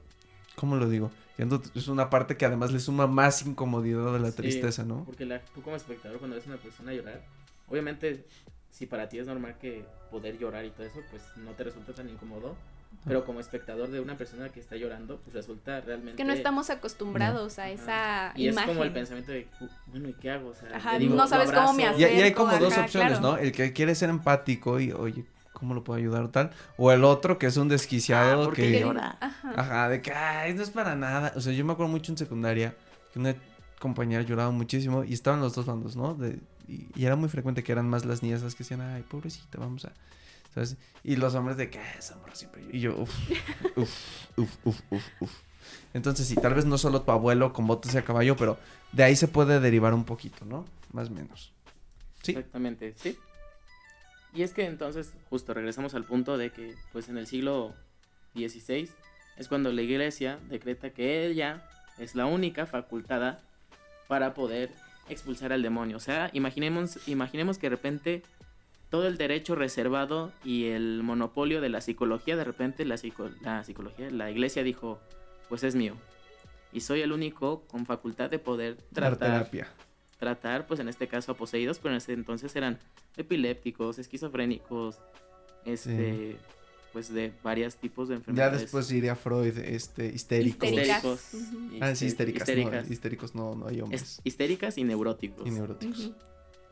[0.56, 1.10] ¿cómo lo digo?
[1.36, 5.04] es una parte que además le suma más incomodidad a la tristeza, ¿no?
[5.04, 7.22] Porque tú como espectador cuando ves a una persona llorar,
[7.68, 8.24] obviamente
[8.70, 11.92] si para ti es normal que poder llorar y todo eso, pues no te resulta
[11.92, 12.56] tan incómodo.
[13.04, 16.16] Pero como espectador de una persona que está llorando, pues resulta realmente...
[16.16, 19.46] Que no estamos acostumbrados a esa y es como el pensamiento de,
[19.88, 20.50] bueno, ¿y qué hago?
[20.50, 22.16] O sea, Ajá, no sabes cómo me hacer.
[22.16, 23.36] Y, hay como dos opciones, ¿no?
[23.36, 26.50] El que quiere ser empático y, oye, ¿cómo lo puedo ayudar tal?
[26.76, 29.16] O el otro que es un desquiciado ah, que llora.
[29.20, 29.88] Ajá.
[29.88, 31.32] de que ay, no es para nada.
[31.36, 32.76] O sea, yo me acuerdo mucho en secundaria
[33.12, 33.34] que una
[33.78, 36.14] compañera lloraba muchísimo y estaban los dos bandos, ¿no?
[36.14, 36.38] De,
[36.68, 39.86] y, era muy frecuente que eran más las niñas las que decían, ay, pobrecita, vamos
[39.86, 39.92] a.
[40.52, 40.76] ¿Sabes?
[41.02, 42.62] Y los hombres de que esa morra siempre.
[42.70, 43.10] Y yo, uff,
[43.76, 43.90] uff,
[44.36, 45.32] uff, uff, uff, uf.
[45.94, 48.58] Entonces, sí, tal vez no solo tu abuelo con botas y a caballo, pero
[48.92, 50.64] de ahí se puede derivar un poquito, ¿no?
[50.92, 51.52] Más o menos.
[52.22, 52.32] Sí.
[52.32, 53.18] Exactamente, sí.
[54.34, 57.74] Y es que entonces, justo regresamos al punto de que, pues en el siglo
[58.34, 58.90] XVI
[59.36, 61.62] es cuando la iglesia decreta que ella
[61.98, 63.40] es la única facultada
[64.08, 64.70] para poder
[65.08, 65.96] expulsar al demonio.
[65.96, 68.22] O sea, imaginemos, imaginemos que de repente
[68.90, 72.96] todo el derecho reservado y el monopolio de la psicología, de repente la,
[73.42, 75.00] la psicología, la iglesia dijo,
[75.48, 75.94] pues es mío.
[76.72, 79.48] Y soy el único con facultad de poder tratar,
[80.24, 82.78] tratar, pues en este caso a poseídos, pero en ese entonces eran
[83.16, 85.00] epilépticos, esquizofrénicos,
[85.66, 86.38] este,
[86.94, 88.52] pues de varios tipos de enfermedades.
[88.52, 90.70] Ya después iría Freud, este, histéricos.
[90.70, 91.20] Histéricos.
[91.80, 92.48] Ah, sí, histéricas.
[92.48, 92.86] Histéricas.
[92.86, 94.20] No, histéricos no, no hay hombres.
[94.24, 95.46] histéricas y neuróticos.
[95.46, 96.12] Y neuróticos.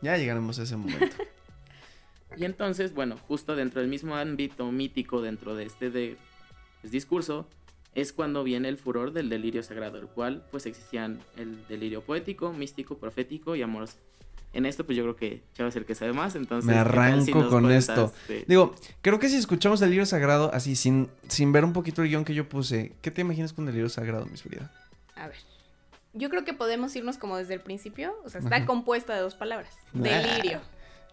[0.00, 1.14] Ya llegaremos a ese momento.
[2.38, 6.16] y entonces, bueno, justo dentro del mismo ámbito mítico, dentro de este de,
[6.80, 7.46] pues, discurso,
[7.94, 12.52] es cuando viene el furor del delirio sagrado, el cual pues existían el delirio poético,
[12.52, 13.98] místico, profético y amoroso.
[14.54, 16.70] En esto pues yo creo que Chava es el que sabe más, entonces...
[16.70, 18.12] Me arranco con esto.
[18.46, 22.08] Digo, creo que si escuchamos el delirio sagrado así, sin, sin ver un poquito el
[22.08, 24.70] guion que yo puse, ¿qué te imaginas con el delirio sagrado, mi Frida?
[25.16, 25.36] A ver.
[26.14, 29.34] Yo creo que podemos irnos como desde el principio, o sea, está compuesta de dos
[29.34, 29.74] palabras.
[29.94, 30.60] Delirio.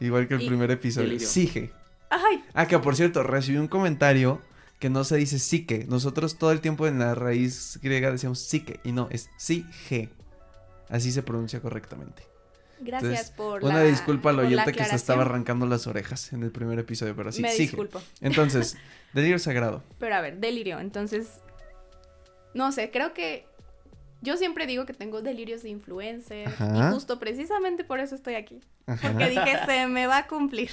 [0.01, 1.19] Igual que el primer episodio.
[1.19, 1.71] Sige.
[2.09, 2.43] Ay.
[2.53, 4.41] Ah, que por cierto, recibí un comentario
[4.79, 5.85] que no se dice psique.
[5.87, 10.09] Nosotros todo el tiempo en la raíz griega decíamos psique y no, es sige.
[10.87, 12.23] Así se pronuncia correctamente.
[12.81, 16.79] Gracias por una disculpa al oyente que se estaba arrancando las orejas en el primer
[16.79, 18.01] episodio, pero así Me disculpo.
[18.21, 18.77] Entonces,
[19.13, 19.83] delirio sagrado.
[19.99, 20.79] Pero a ver, delirio.
[20.79, 21.41] Entonces,
[22.53, 23.45] no sé, creo que
[24.21, 28.61] yo siempre digo que tengo delirios de influencer y justo precisamente por eso estoy aquí.
[28.85, 30.71] Porque dije, se me va a cumplir.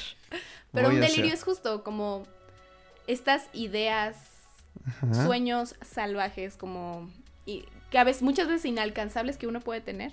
[0.72, 2.24] Pero un delirio es justo como
[3.06, 4.16] estas ideas,
[5.12, 7.10] sueños salvajes, como
[7.44, 10.12] y, que a veces, muchas veces inalcanzables que uno puede tener.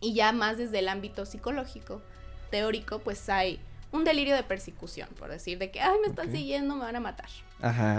[0.00, 2.02] Y ya más desde el ámbito psicológico,
[2.50, 3.60] teórico, pues hay
[3.92, 7.00] un delirio de persecución, por decir, de que, ay, me están siguiendo, me van a
[7.00, 7.28] matar.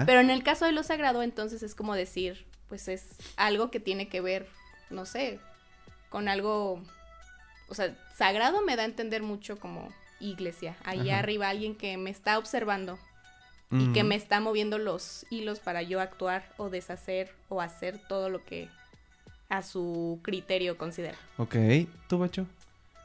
[0.06, 3.80] Pero en el caso de lo sagrado, entonces es como decir, pues es algo que
[3.80, 4.48] tiene que ver,
[4.90, 5.40] no sé,
[6.10, 6.82] con algo,
[7.70, 10.76] o sea, sagrado me da a entender mucho como iglesia.
[10.84, 12.98] Ahí arriba alguien que me está observando
[13.74, 18.30] y que me está moviendo los hilos para yo actuar o deshacer o hacer todo
[18.30, 18.70] lo que
[19.50, 21.18] a su criterio considera.
[21.38, 21.56] Ok,
[22.08, 22.46] ¿tú, Bacho?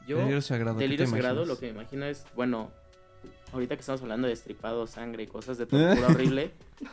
[0.07, 0.77] Yo, delirio sagrado.
[0.77, 2.71] Delirio sagrado, lo que me imagino es, bueno,
[3.53, 6.51] ahorita que estamos hablando de estripado, sangre y cosas de tortura horrible,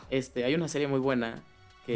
[0.09, 1.41] este, hay una serie muy buena
[1.85, 1.95] que...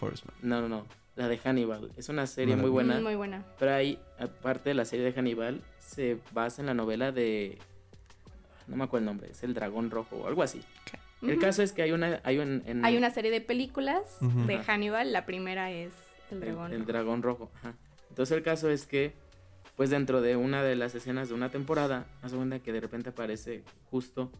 [0.00, 0.34] Horseman.
[0.42, 1.90] No, no, no, la de Hannibal.
[1.96, 2.98] Es una serie muy buena.
[2.98, 3.44] Mm, muy buena.
[3.58, 7.58] Pero ahí, aparte de la serie de Hannibal, se basa en la novela de...
[8.68, 10.62] No me acuerdo el nombre, es El Dragón Rojo o algo así.
[11.22, 12.20] El caso es que hay una...
[12.24, 12.38] Hay,
[12.82, 15.92] hay una serie de películas de Hannibal, la primera es
[16.30, 16.74] El Dragón Rojo.
[16.74, 17.74] El Dragón Rojo, ajá.
[18.08, 19.14] Entonces el caso es que
[19.76, 23.08] pues dentro de una de las escenas de una temporada, hace cuenta que de repente
[23.08, 24.30] aparece justo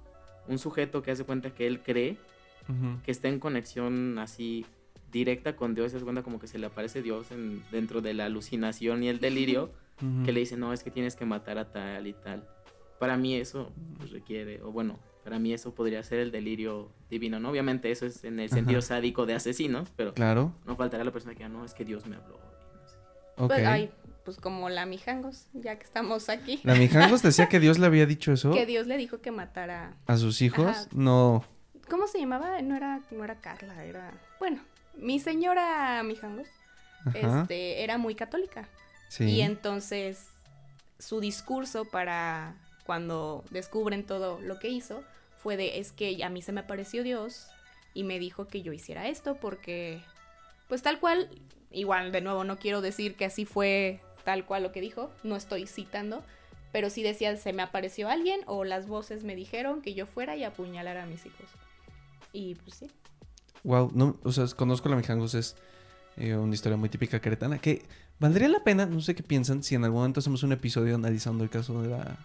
[0.49, 2.19] un sujeto que hace cuenta que él cree
[3.05, 4.67] que está en conexión así
[5.11, 8.27] directa con Dios, hace cuenta como que se le aparece Dios en, dentro de la
[8.27, 9.73] alucinación y el delirio,
[10.25, 12.47] que le dice, no, es que tienes que matar a tal y tal.
[12.99, 17.41] Para mí eso pues, requiere, o bueno, para mí eso podría ser el delirio divino,
[17.41, 17.51] ¿no?
[17.51, 20.53] Obviamente eso es en el sentido sádico de asesino, pero claro.
[20.67, 22.39] no faltará la persona que diga, no, es que Dios me habló.
[23.37, 23.91] Pues,
[24.25, 26.61] pues como la Mijangos, ya que estamos aquí.
[26.63, 28.51] ¿La Mijangos decía que Dios le había dicho eso?
[28.55, 29.97] Que Dios le dijo que matara...
[30.07, 30.89] ¿A sus hijos?
[30.93, 31.45] No.
[31.89, 32.61] ¿Cómo se llamaba?
[32.63, 34.13] No era, no era Carla, era...
[34.39, 34.63] Bueno,
[34.95, 36.49] mi señora Mijangos
[37.15, 38.69] este, era muy católica.
[39.09, 39.25] Sí.
[39.25, 40.29] Y entonces
[40.99, 42.55] su discurso para
[42.85, 45.03] cuando descubren todo lo que hizo
[45.43, 47.49] fue de es que a mí se me apareció Dios
[47.95, 50.01] y me dijo que yo hiciera esto porque
[50.69, 51.29] pues tal cual
[51.71, 55.37] igual de nuevo no quiero decir que así fue tal cual lo que dijo, no
[55.37, 56.23] estoy citando,
[56.73, 60.37] pero sí decía se me apareció alguien o las voces me dijeron que yo fuera
[60.37, 61.47] y apuñalara a mis hijos.
[62.33, 62.91] Y pues sí.
[63.65, 65.57] Wow, no, o sea, conozco la Mijangos, es
[66.17, 67.83] eh, una historia muy típica queretana que
[68.19, 71.45] valdría la pena, no sé qué piensan, si en algún momento hacemos un episodio analizando
[71.45, 72.19] el caso de la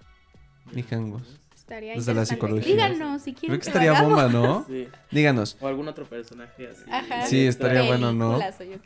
[0.73, 1.39] Mijangos.
[1.65, 2.63] Estaría Desde la psicología.
[2.63, 3.57] Díganos si quieren.
[3.57, 4.65] Creo que, estaría bomba, ¿no?
[4.67, 4.87] Sí.
[5.09, 5.57] Díganos.
[5.59, 6.83] O algún otro personaje así.
[6.91, 8.39] Ajá, sí, estaría bueno, ¿no?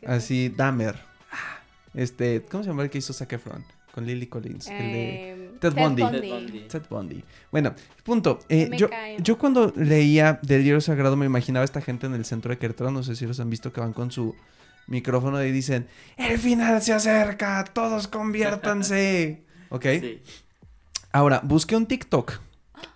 [0.06, 0.96] Así, Dahmer.
[1.92, 3.62] Este, ¿cómo se llama el que hizo Zac Efron?
[3.92, 4.68] Con Lily Collins.
[4.68, 6.68] el de em, Ted, Bundy.
[6.68, 7.22] Ted Bundy.
[7.52, 8.38] Bueno, punto.
[8.48, 8.88] Eh, yo,
[9.18, 12.56] yo cuando leía Del Libro Sagrado me imaginaba a esta gente en el centro de
[12.56, 12.90] Querétaro.
[12.90, 14.34] No sé si los han visto que van con su
[14.86, 19.42] micrófono y dicen: El final se acerca, todos conviértanse.
[19.68, 19.84] ¿Ok?
[20.00, 20.22] Sí.
[21.12, 22.40] Ahora, busqué un TikTok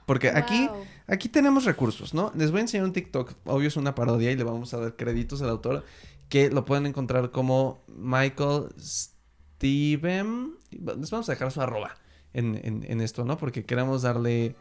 [0.07, 0.69] porque aquí,
[1.07, 2.33] aquí tenemos recursos, ¿no?
[2.35, 4.97] Les voy a enseñar un TikTok, obvio es una parodia y le vamos a dar
[4.97, 5.85] créditos al autor,
[6.29, 10.55] que lo pueden encontrar como Michael Steven.
[10.71, 11.97] Les vamos a dejar su arroba
[12.33, 13.39] en, esto, ¿no?
[13.39, 14.57] Porque queremos darle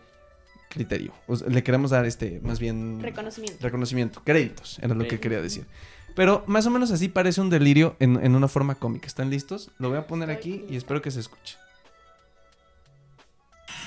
[0.69, 1.13] criterio.
[1.47, 2.99] le queremos dar este, más bien...
[3.01, 3.57] Reconocimiento.
[3.61, 4.21] Reconocimiento.
[4.23, 5.65] Créditos, era lo que quería decir.
[6.15, 9.07] Pero más o menos así parece un delirio en, en una forma cómica.
[9.07, 9.71] ¿Están listos?
[9.79, 11.57] Lo voy a poner aquí y espero que se escuche.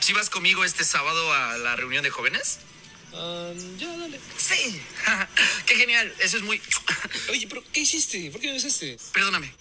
[0.07, 2.61] ¿Si vas conmigo este sábado a la reunión de jóvenes?
[3.11, 4.21] ya, dale.
[4.39, 4.81] Sí,
[5.67, 6.63] qué genial, eso es muy...
[7.31, 8.31] Oye, pero ¿qué hiciste?
[8.31, 8.99] ¿Por qué me besaste?
[9.13, 9.53] Perdóname,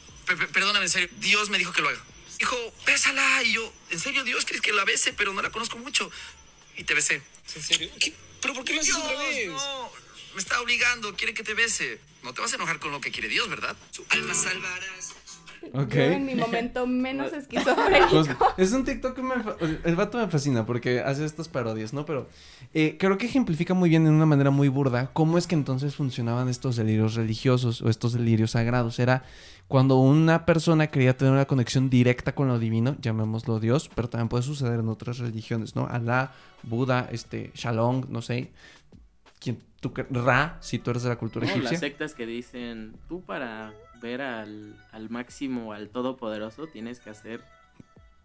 [0.53, 1.09] perdóname, en serio.
[1.17, 1.99] Dios me dijo que lo haga.
[2.37, 2.55] Dijo,
[2.85, 3.41] bésala.
[3.41, 5.13] Y yo, ¿en serio Dios crees que la bese?
[5.13, 6.11] Pero no la conozco mucho.
[6.77, 7.23] Y te besé.
[7.55, 7.89] ¿En serio?
[8.39, 9.47] ¿Pero por qué lo haces otra vez?
[9.47, 9.91] No,
[10.35, 11.99] me está obligando, quiere que te bese.
[12.21, 13.75] No te vas a enojar con lo que quiere Dios, ¿verdad?
[13.89, 15.15] Su alma salvarás
[15.73, 18.05] en mi momento menos esquizofrénico.
[18.25, 19.33] Pues, es un TikTok que me,
[19.83, 22.05] el vato me fascina porque hace estas parodias, ¿no?
[22.05, 22.27] Pero
[22.73, 25.95] eh, creo que ejemplifica muy bien, en una manera muy burda, cómo es que entonces
[25.95, 28.99] funcionaban estos delirios religiosos o estos delirios sagrados.
[28.99, 29.23] Era
[29.67, 34.29] cuando una persona quería tener una conexión directa con lo divino, llamémoslo Dios, pero también
[34.29, 35.87] puede suceder en otras religiones, ¿no?
[35.87, 38.51] Alá, Buda, este, Shalom, no sé.
[39.39, 41.71] ¿Quién, tú, Ra, si tú eres de la cultura egipcia.
[41.71, 44.75] Las sectas que dicen, tú para ver al,
[45.09, 47.41] máximo, al todopoderoso, tienes que hacer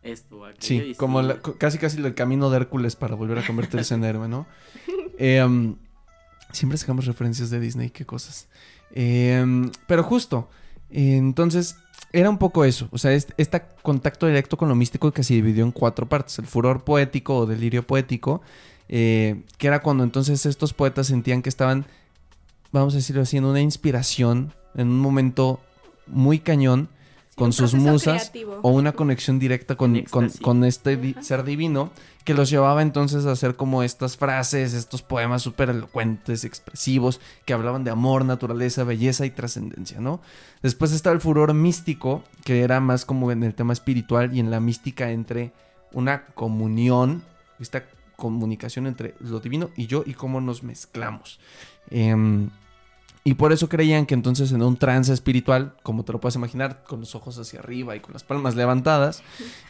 [0.02, 0.84] esto, aquello.
[0.84, 1.22] Sí, como
[1.58, 4.46] casi casi el camino de Hércules para volver a convertirse en héroe, ¿no?
[5.18, 5.76] Em,
[6.52, 8.48] siempre sacamos referencias de Disney, qué cosas.
[8.92, 10.48] Em, pero justo,
[10.90, 11.76] entonces
[12.12, 15.34] era un poco eso, o sea, este, este, contacto directo con lo místico que se
[15.34, 18.42] dividió en cuatro partes, el furor poético o delirio poético,
[18.88, 21.86] eh, que era cuando entonces estos poetas sentían que estaban,
[22.72, 25.60] vamos a decirlo así, en una inspiración en un momento
[26.06, 26.88] muy cañón
[27.40, 29.96] con sus musas o una conexión directa con,
[30.64, 31.90] este ser divino
[32.24, 37.54] que los llevaba entonces a hacer como estas frases, estos poemas súper elocuentes, expresivos, que
[37.54, 40.20] hablaban de amor, naturaleza, belleza y trascendencia, ¿no?
[40.62, 44.50] Después estaba el furor místico, que era más como en el tema espiritual y en
[44.50, 45.52] la mística entre
[45.92, 47.24] una comunión,
[47.58, 47.84] esta
[48.16, 51.40] comunicación entre lo divino y yo y cómo nos mezclamos.
[51.88, 52.50] Em,
[53.22, 56.84] Y por eso creían que entonces en un trance espiritual, como te lo puedes imaginar,
[56.84, 59.22] con los ojos hacia arriba y con las palmas levantadas,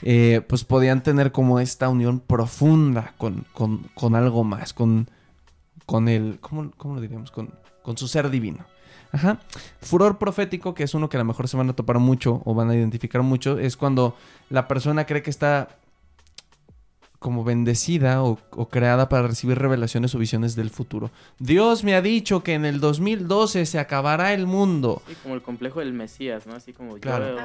[0.02, 5.10] eh, pues podían tener como esta unión profunda con, con, algo más, con,
[5.84, 7.32] con el, ¿cómo, ¿cómo, lo diríamos?
[7.32, 8.64] Con, con su ser divino.
[9.12, 9.40] Ajá.
[9.80, 12.54] Furor profético, que es uno que a lo mejor se van a topar mucho o
[12.54, 14.16] van a identificar mucho, es cuando
[14.48, 15.80] la persona cree que está
[17.20, 18.38] como bendecida o,
[18.70, 21.10] creada para recibir revelaciones o visiones del futuro.
[21.38, 25.02] Dios me ha dicho que en el 2012 se acabará el mundo.
[25.06, 26.54] Sí, como el complejo del Mesías, ¿no?
[26.54, 27.36] Así como claro.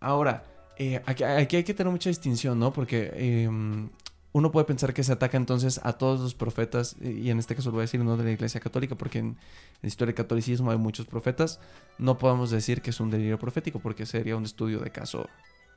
[0.00, 0.44] Ahora,
[0.76, 2.74] eh, aquí, hay que tener mucha distinción, ¿no?
[2.74, 3.88] Porque em,
[4.32, 7.70] uno puede pensar que se ataca entonces a todos los profetas, y en este caso
[7.70, 9.38] lo voy a decir no de la Iglesia Católica, porque en
[9.80, 11.58] la historia del catolicismo hay muchos profetas.
[11.96, 15.26] No podemos decir que es un delirio profético, porque sería un estudio de caso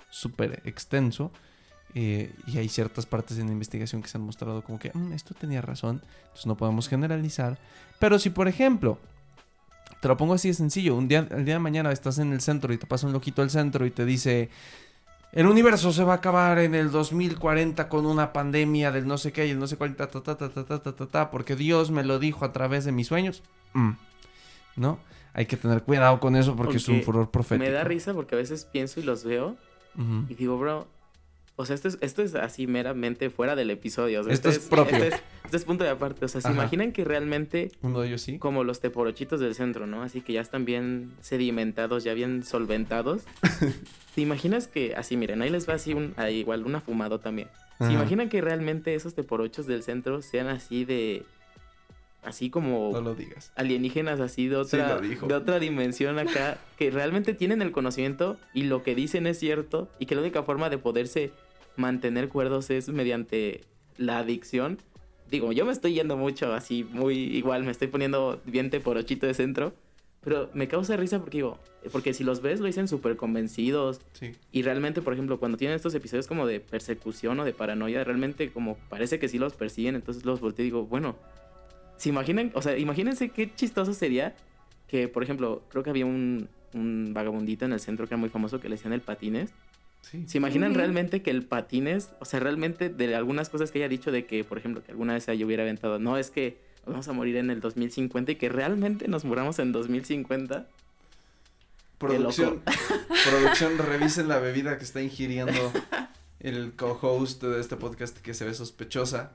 [0.10, 1.32] súper extenso.
[1.96, 5.14] Eh, y hay ciertas partes en la investigación que se han mostrado como que mm,
[5.14, 7.58] esto tenía razón, entonces no podemos generalizar.
[8.00, 9.00] Pero si, por ejemplo,
[10.00, 12.42] te lo pongo así de sencillo, un día, el día de mañana estás en el
[12.42, 14.50] centro y te pasa un loquito al centro y te dice,
[15.32, 19.32] el universo se va a acabar en el 2040 con una pandemia del no sé
[19.32, 21.56] qué y el no sé cuál, ta, ta, ta, ta, ta, ta, ta, ta, porque
[21.56, 23.44] Dios me lo dijo a través de mis sueños.
[23.74, 23.92] Mm,
[24.76, 25.00] ¿No?
[25.34, 27.66] Hay que tener cuidado con eso porque, es un furor profético.
[27.66, 29.58] Me da risa porque a veces pienso y los veo
[30.30, 30.88] y digo, bro,
[31.60, 34.22] o sea, esto es, esto es así meramente fuera del episodio.
[34.30, 34.96] esto, es, propio.
[34.96, 36.24] Este es, punto de aparte.
[36.24, 37.70] O sea, ¿se imaginan que realmente...
[37.82, 38.40] Uno de ellos sí.
[38.40, 40.02] Como los teporochitos del centro, ¿no?
[40.02, 43.24] Así que ya están bien sedimentados, ya bien solventados.
[44.16, 44.96] ¿Te imaginas que...
[44.96, 46.16] Así, miren, ahí les va así un...
[46.32, 47.50] igual, una fumado también.
[47.78, 51.26] ¿Se imaginan que realmente esos teporochos del centro sean así de
[52.24, 53.54] así como no lo digas.
[53.56, 58.84] alienígenas así de otra de otra dimensión acá que realmente tienen el conocimiento y lo
[58.84, 61.32] que dicen es cierto y que la única forma de poderse
[61.76, 63.62] mantener cuerdos es mediante
[63.98, 64.78] la adicción.
[65.30, 69.28] Digo, yo me estoy yendo mucho así, muy igual, me estoy poniendo diente por ochito
[69.28, 69.74] de centro.
[70.22, 71.60] Pero me causa risa porque digo,
[71.94, 74.02] porque si los ves lo dicen súper convencidos.
[74.14, 74.34] Sí.
[74.52, 78.52] Y realmente, por ejemplo, cuando tienen estos episodios como de persecución o de paranoia, realmente
[78.52, 81.16] como parece que sí los persiguen, entonces los volteo y digo, bueno,
[81.96, 84.36] si imaginan, o sea, imagínense qué chistoso sería
[84.88, 88.30] que, por ejemplo, creo que había un, un vagabundito en el centro que era muy
[88.30, 89.54] famoso que le decían el patines.
[90.02, 94.12] ¿Se imaginan realmente que el patines, o sea, realmente de algunas cosas que haya dicho
[94.12, 97.14] de que, por ejemplo, que alguna vez yo hubiera aventado, no, es que vamos a
[97.14, 100.68] morir en el 2050 y que realmente nos muramos en 2050?
[102.00, 102.62] Producción,
[103.30, 105.72] producción, revisen la bebida que está ingiriendo
[106.40, 109.34] el co-host de este podcast que se ve sospechosa.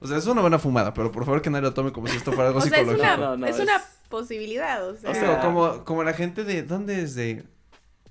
[0.00, 2.16] O sea, es una buena fumada, pero por favor que nadie lo tome como si
[2.16, 3.02] esto fuera algo psicológico.
[3.02, 5.10] Es una, es una posibilidad, o sea.
[5.10, 7.44] O sea como, como la gente de, ¿dónde es de?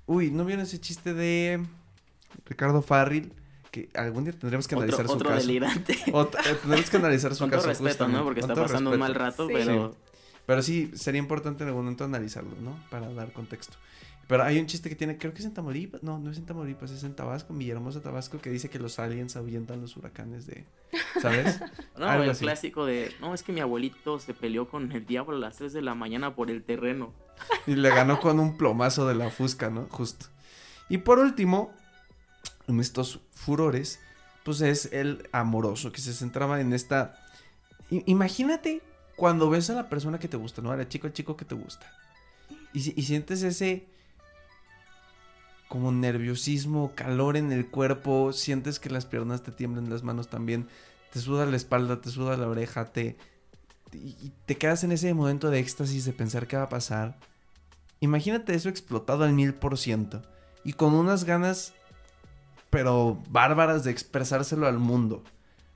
[0.06, 1.64] Uy, ¿no vieron ese chiste de
[2.46, 3.32] Ricardo Farril?
[3.70, 5.46] Que algún día tendremos que analizar su caso.
[5.46, 5.92] delirante.
[5.92, 7.62] Eh, tendremos que analizar su Con caso.
[7.62, 8.24] Con respeto, ¿no?
[8.24, 9.96] Porque está pasando un mal rato, pero...
[10.46, 12.78] Pero sí, sería importante en algún momento analizarlo, ¿no?
[12.88, 13.76] Para dar contexto.
[14.26, 16.46] Pero hay un chiste que tiene, creo que es en Tamaulipas, no, no es en
[16.46, 20.46] Tamaulipas, es en Tabasco, en Villahermosa, Tabasco, que dice que los aliens ahuyentan los huracanes
[20.46, 20.64] de,
[21.22, 21.60] ¿sabes?
[21.96, 25.38] no, el clásico de, no, es que mi abuelito se peleó con el diablo a
[25.38, 27.12] las 3 de la mañana por el terreno.
[27.68, 29.86] Y le ganó con un plomazo de la fusca, ¿no?
[29.90, 30.26] Justo.
[30.88, 31.72] Y por último,
[32.66, 34.00] en estos furores,
[34.44, 37.14] pues es el amoroso, que se centraba en esta...
[37.90, 38.82] imagínate
[39.14, 40.72] cuando ves a la persona que te gusta, ¿no?
[40.72, 41.92] A la chico, al chico que te gusta.
[42.72, 43.86] Y, y sientes ese
[45.68, 50.68] como nerviosismo, calor en el cuerpo, sientes que las piernas te tiemblan, las manos también,
[51.12, 53.16] te suda la espalda, te suda la oreja, te
[53.92, 57.16] y te quedas en ese momento de éxtasis de pensar qué va a pasar.
[58.00, 60.22] Imagínate eso explotado al mil por ciento
[60.64, 61.74] y con unas ganas,
[62.70, 65.22] pero bárbaras de expresárselo al mundo,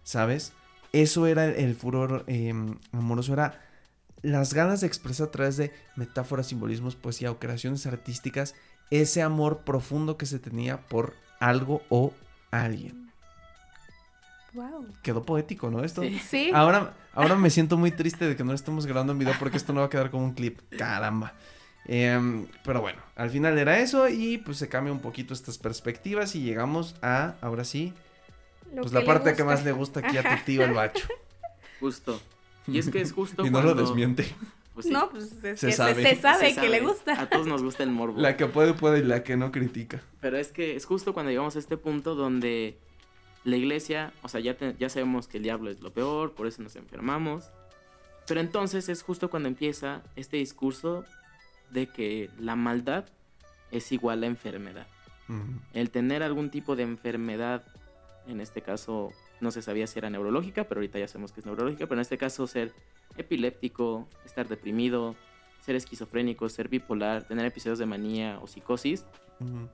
[0.02, 0.52] ¿sabes?
[0.92, 3.60] Eso era el, furor em, amoroso, era
[4.22, 8.54] las ganas de expresar a través de metáforas, simbolismos, poesía o creaciones artísticas
[8.90, 12.12] ese amor profundo que se tenía por algo o
[12.50, 13.10] alguien.
[14.52, 14.86] Wow.
[15.02, 15.84] Quedó poético, ¿no?
[15.84, 16.02] Esto.
[16.28, 16.50] Sí.
[16.52, 19.72] Ahora, ahora me siento muy triste de que no estemos grabando en video porque esto
[19.72, 20.60] no va a quedar como un clip.
[20.76, 21.34] Caramba.
[21.86, 26.34] Em, pero bueno, al final era eso y pues se cambia un poquito estas perspectivas
[26.34, 27.94] y llegamos a, ahora sí,
[28.76, 31.08] pues la parte que más le gusta aquí a tu tío el bacho.
[31.80, 32.20] Justo.
[32.66, 34.32] Y es que es justo Y no lo desmiente.
[34.74, 36.02] Pues no, pues es se que sabe.
[36.02, 37.20] Se, sabe que le gusta.
[37.20, 38.20] A todos nos gusta el morbo.
[38.20, 40.00] La que puede, puede y la que no critica.
[40.20, 42.78] Pero es que es justo cuando llegamos a este punto donde
[43.44, 46.62] la iglesia, o sea, ya, ya sabemos que el diablo es lo peor, por eso
[46.62, 47.50] nos enfermamos.
[48.26, 51.04] Pero entonces es justo cuando empieza este discurso
[51.70, 53.06] de que la maldad
[53.70, 54.86] es igual a enfermedad.
[55.72, 57.62] El tener algún tipo de enfermedad,
[58.26, 61.46] en este caso no se sabía si era neurológica, pero ahorita ya sabemos que es
[61.46, 62.72] neurológica, pero en este caso ser
[63.20, 65.16] epiléptico, estar deprimido,
[65.60, 69.04] ser esquizofrénico, ser bipolar, tener episodios de manía o psicosis,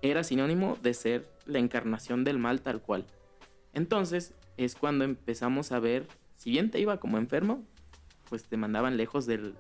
[0.01, 3.05] era sinónimo de ser la encarnación del mal tal cual.
[3.73, 7.65] Entonces es cuando empezamos a ver, si bien te iba como enfermo,
[8.29, 9.55] pues te mandaban lejos del,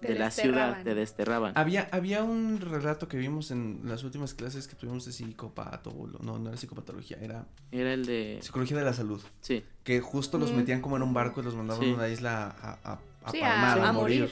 [0.00, 1.52] de la ciudad, te desterraban.
[1.56, 6.38] Había, había un relato que vimos en las últimas clases que tuvimos de psicopato, no,
[6.38, 7.46] no era psicopatología, era...
[7.70, 8.38] Era el de...
[8.42, 9.20] Psicología de la salud.
[9.40, 9.64] Sí.
[9.84, 10.56] Que justo los mm.
[10.56, 14.30] metían como en un barco y los mandaban a una isla a, a, a, morir.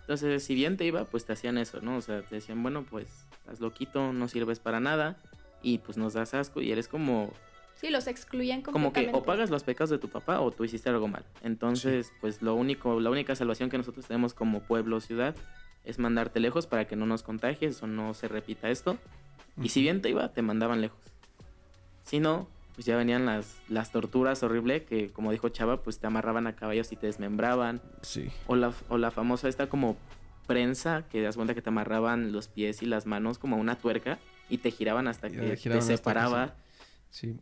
[0.00, 1.96] Entonces, si bien te iba, pues te hacían eso, ¿no?
[1.96, 3.06] O sea, te decían, bueno, pues
[3.38, 5.16] estás loquito, no sirves para nada
[5.62, 7.32] y pues nos das asco y eres como...
[7.76, 10.88] Sí, los excluían Como que o pagas los pecados de tu papá o tú hiciste
[10.88, 11.24] algo mal.
[11.42, 15.34] Entonces, pues lo único, la única salvación que nosotros tenemos como pueblo o ciudad
[15.84, 18.98] es mandarte lejos para que no nos contagies o no se repita esto.
[19.60, 21.00] Y si bien te iba, te mandaban lejos.
[22.04, 26.06] Si no, pues ya venían las, las torturas horribles que, como dijo Chava, pues te
[26.06, 27.82] amarraban a caballos y te desmembraban.
[28.02, 28.30] Sí.
[28.46, 29.96] O la, o la famosa esta como
[30.46, 34.18] prensa que das cuenta que te amarraban los pies y las manos como una tuerca
[34.48, 36.54] y te giraban hasta que te separaba.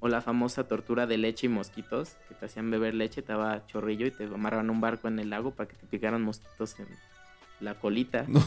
[0.00, 3.64] O la famosa tortura de leche y mosquitos, que te hacían beber leche, te daba
[3.66, 6.88] chorrillo y te amarraban un barco en el lago para que te picaran mosquitos en
[7.60, 8.26] la colita.
[8.28, 8.42] No,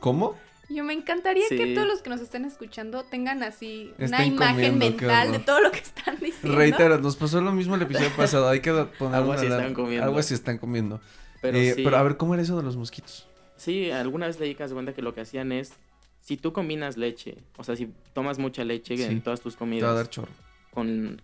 [0.00, 0.36] ¿Cómo?
[0.68, 5.32] Yo me encantaría que todos los que nos estén escuchando tengan así una imagen mental
[5.32, 6.56] de todo lo que están diciendo.
[6.56, 8.48] Reitero, nos pasó lo mismo el episodio pasado.
[8.48, 10.04] Hay que poner algo así están comiendo.
[10.04, 11.00] Algo así están comiendo.
[11.40, 13.26] Pero, eh, pero a ver, ¿cómo era eso de los mosquitos?
[13.56, 15.72] Sí, alguna vez leí que cuenta que lo que hacían es
[16.20, 19.82] si tú combinas leche, o sea, si tomas mucha leche en todas tus comidas.
[19.82, 20.32] Te va a dar chorro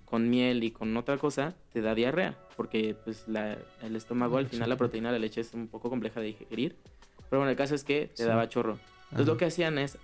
[0.05, 4.47] con, miel y con otra cosa, te da diarrea, porque pues la, el estómago, al
[4.47, 6.77] final la proteína de la leche es un poco compleja de digerir.
[7.31, 8.79] Pero bueno, el caso es que te daba chorro.
[9.11, 9.99] Entonces lo que hacían es,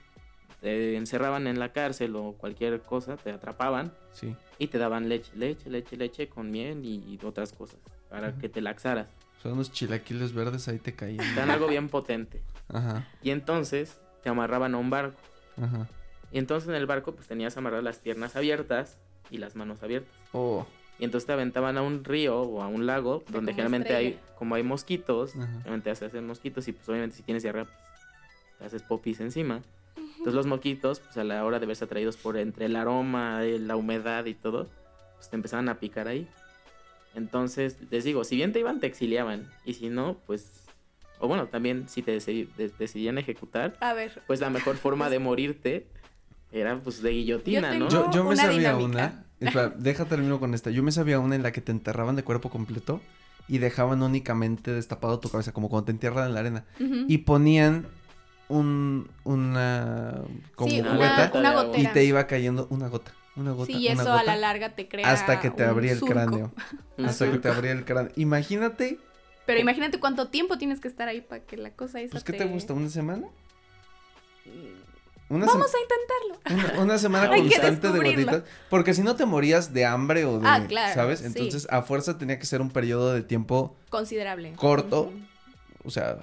[0.61, 4.37] te encerraban en la cárcel o cualquier cosa, te atrapaban sí.
[4.59, 7.79] y te daban leche, leche, leche, leche con miel y, otras cosas
[8.09, 9.09] para que te laxaras.
[9.43, 11.35] Son unos chilaquiles verdes ahí te caían.
[11.35, 12.43] Te dan algo bien potente.
[12.69, 13.09] Ajá.
[13.23, 15.19] Y entonces te amarraban a un barco.
[15.57, 15.89] Ajá.
[16.33, 18.99] Y entonces en el barco pues tenías amarradas las piernas abiertas
[19.31, 20.13] y las manos abiertas.
[20.33, 20.67] Oh.
[20.99, 24.55] Y entonces te aventaban a un río o a un lago donde generalmente hay, como
[24.55, 27.77] hay mosquitos, generalmente se hacen mosquitos y pues obviamente si tienes diarrea, pues
[28.65, 29.63] haces popis encima.
[29.97, 33.77] Entonces los mosquitos, pues a la hora de verse atraídos por entre el aroma, la
[33.77, 34.69] humedad y todo,
[35.17, 36.29] pues te empezaban a picar ahí.
[37.15, 39.49] Entonces, les digo, si bien te iban, te exiliaban.
[39.65, 40.65] Y si no, pues...
[41.19, 42.13] O bueno, también si te
[42.79, 44.23] decidían ejecutar, a ver.
[44.27, 45.87] pues la mejor forma de morirte
[46.51, 47.89] era pues de guillotina, ¿no?
[48.11, 49.25] Yo, me sabía una.
[49.77, 50.71] deja termino con esta.
[50.71, 53.03] Yo me sabía una en la que te enterraban de cuerpo completo
[53.49, 56.65] y dejaban únicamente destapado tu cabeza, como cuando te entierran en la arena.
[56.79, 57.87] Y ponían
[58.51, 60.15] un, una
[60.55, 63.13] como gota y te iba cayendo una gota.
[63.37, 63.73] Una gota.
[63.73, 65.11] Sí, eso a la larga te crea.
[65.11, 66.53] Hasta que te abría el cráneo.
[67.05, 68.13] hasta que te abría el cráneo.
[68.17, 68.99] Imagínate.
[69.47, 72.13] Pero imagínate cuánto tiempo tienes que estar ahí para que la cosa esa.
[72.13, 72.75] Pues, ¿qué te gusta?
[72.75, 73.27] ¿Una semana?
[75.31, 76.83] Vamos a intentarlo.
[76.83, 78.43] Una, semana constante de gotitas.
[78.69, 80.49] Porque si no te morías de hambre o de.
[80.49, 81.23] Ah, ¿Sabes?
[81.23, 83.77] Entonces, a fuerza tenía que ser un periodo de tiempo.
[83.91, 84.53] Considerable.
[84.57, 85.13] Corto.
[85.85, 86.19] O sea.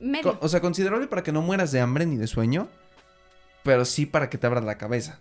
[0.00, 0.38] Medio.
[0.40, 2.68] o sea, considerable para que no mueras de hambre ni de sueño.
[3.62, 5.20] Pero sí para que te abras la cabeza.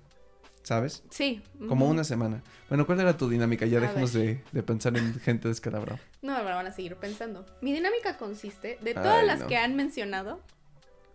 [0.64, 1.04] ¿Sabes?
[1.10, 1.42] Sí.
[1.68, 2.42] Como una semana.
[2.70, 3.66] Bueno, ¿cuál era tu dinámica?
[3.66, 6.00] Ya dejemos de, pensar en gente descalabrada.
[6.22, 7.46] No, ahora van a seguir pensando.
[7.62, 10.40] Mi dinámica consiste de todas las que han mencionado,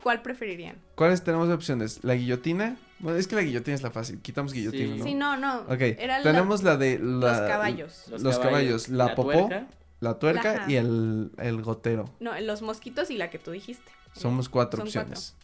[0.02, 0.76] ¿Cuál preferirían?
[0.94, 2.04] ¿Cuáles tenemos opciones?
[2.04, 2.76] ¿La guillotina?
[3.00, 4.20] Bueno, es que la guillotina es la fácil.
[4.20, 4.98] Quitamos guillotina, sí.
[4.98, 5.04] ¿no?
[5.04, 5.60] Sí, no, no.
[5.62, 5.78] Ok.
[6.22, 6.98] tenemos la, de...
[6.98, 8.04] los caballos.
[8.08, 8.88] Los, caballos.
[8.88, 9.50] La, popó,
[10.00, 12.10] la tuerca y el, el, gotero.
[12.20, 13.90] No, los mosquitos y la que tú dijiste.
[14.14, 15.36] Somos cuatro opciones.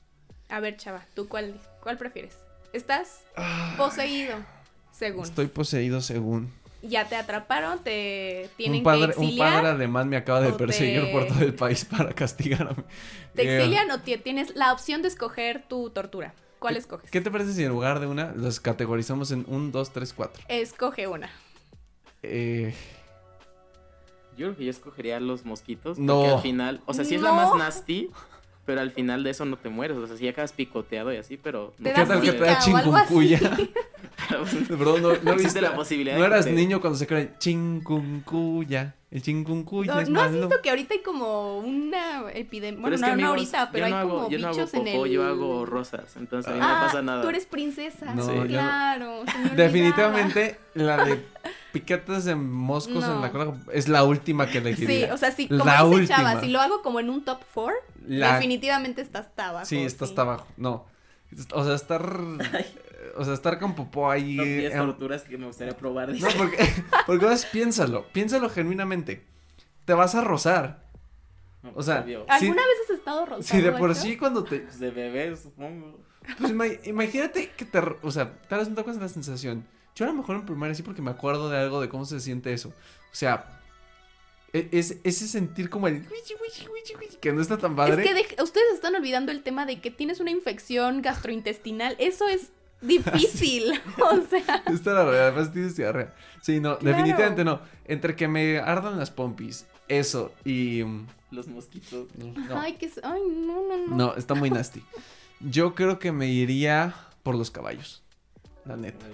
[0.48, 2.36] A ver, chava, ¿tú cuál, cuál prefieres?
[2.72, 3.74] ¿Estás ah.
[3.76, 4.36] poseído?
[4.92, 5.24] Según.
[5.24, 6.52] Estoy poseído según
[6.88, 9.48] ya te atraparon, te tienen un padre, que exiliar.
[9.48, 12.84] Un padre alemán me acaba de perseguir por todo el país para castigarme.
[13.34, 16.34] ¿Te eh, exilian o tienes la opción de escoger tu tortura?
[16.58, 17.10] ¿Cuál escoges?
[17.10, 20.42] ¿Qué te parece si en lugar de una los categorizamos en un, dos, tres, cuatro?
[20.48, 21.30] Escoge una.
[22.22, 22.74] Eh...
[24.36, 25.98] Yo creo que yo escogería los mosquitos.
[25.98, 26.16] No.
[26.16, 28.10] Porque al final, o sea, si es la más nasty,
[28.64, 29.96] pero al final de eso no te mueres.
[29.96, 31.74] O sea, si acabas picoteado y así, pero.
[31.82, 33.40] ¿Qué tal que te da chinguncuya?
[34.68, 36.16] Perdón, no, no viste la posibilidad.
[36.16, 38.94] No eras niño cuando se cree chinguncuya.
[39.10, 42.80] El chinguncuya no, es ¿No has visto que ahorita hay como una epidemia?
[42.80, 45.10] Bueno, no, no ahorita, pero hay como yo bichos no hago en el...
[45.12, 47.22] Yo hago rosas, entonces a mí no ah, pasa nada.
[47.22, 48.12] tú eres princesa.
[48.12, 49.22] No, sí, claro.
[49.56, 51.24] Definitivamente la de
[51.74, 55.08] piquetes de moscos en la cola es la última que elegiría.
[55.08, 56.16] Sí, o sea, si como la dice última.
[56.16, 57.74] Chava, si lo hago como en un top 4,
[58.06, 59.66] definitivamente está hasta abajo.
[59.66, 60.46] Sí, está hasta abajo.
[60.56, 60.86] No.
[61.52, 62.16] O sea, estar
[63.16, 64.36] o sea, estar con popó ahí.
[64.36, 66.10] 10 torturas que me gustaría probar.
[66.10, 66.68] No, porque,
[67.06, 69.24] porque piénsalo, piénsalo genuinamente.
[69.84, 70.84] Te vas a rozar.
[71.74, 73.42] O sea, ¿alguna vez has estado rosado?
[73.42, 74.60] Sí, de por sí cuando te...
[74.60, 75.98] Pues de bebé, supongo.
[76.38, 77.78] Pues imagínate que te...
[78.02, 79.66] O sea, tal vez no te acuerdas la sensación.
[79.94, 82.20] Yo a lo mejor en primaria sí porque me acuerdo de algo de cómo se
[82.20, 82.68] siente eso.
[82.68, 83.60] O sea,
[84.52, 86.06] e, es, ese sentir como el
[87.20, 88.04] que no está tan padre.
[88.04, 91.96] Es que ustedes están olvidando el tema de que tienes una infección gastrointestinal.
[91.98, 93.80] Eso es difícil.
[94.00, 94.62] o sea.
[94.66, 96.14] Esta la realidad, además tienes diarrea.
[96.42, 97.60] Sí, no, definitivamente no.
[97.84, 100.84] Entre que me ardan las pompis, eso y.
[100.84, 102.08] Mm, Los mosquitos.
[102.54, 102.90] Ay, que.
[103.02, 103.96] Ay, no, no, no.
[103.96, 104.82] No, está muy nasty.
[105.40, 108.02] Yo creo que me iría por los caballos.
[108.64, 109.04] La neta.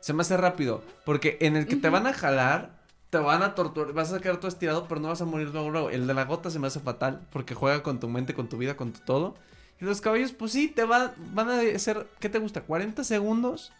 [0.00, 0.82] Se me hace rápido.
[1.04, 2.76] Porque en el que te van a jalar
[3.10, 5.90] te van a torturar, vas a quedar todo estirado, pero no vas a morir luego,
[5.90, 8.58] El de la gota se me hace fatal, porque juega con tu mente, con tu
[8.58, 9.36] vida, con tu todo.
[9.80, 12.62] Y los caballos, pues sí, te van a hacer, ¿qué te gusta?
[12.62, 13.72] 40 segundos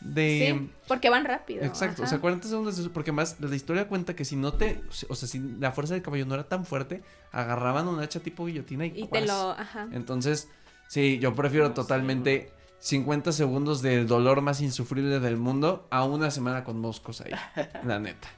[0.00, 0.56] de...
[0.58, 1.62] Sí, porque van rápido.
[1.62, 4.82] Exacto, o sea, 40 segundos de porque más la historia cuenta que si no te,
[5.08, 7.02] o sea, si la fuerza del caballo no era tan fuerte,
[7.32, 9.02] agarraban una hacha tipo guillotina y...
[9.02, 9.88] Y te lo, ajá.
[9.92, 10.48] Entonces,
[10.88, 12.52] sí, yo prefiero totalmente...
[12.80, 17.32] 50 segundos del dolor más insufrible del mundo a una semana con moscos ahí.
[17.84, 18.28] La neta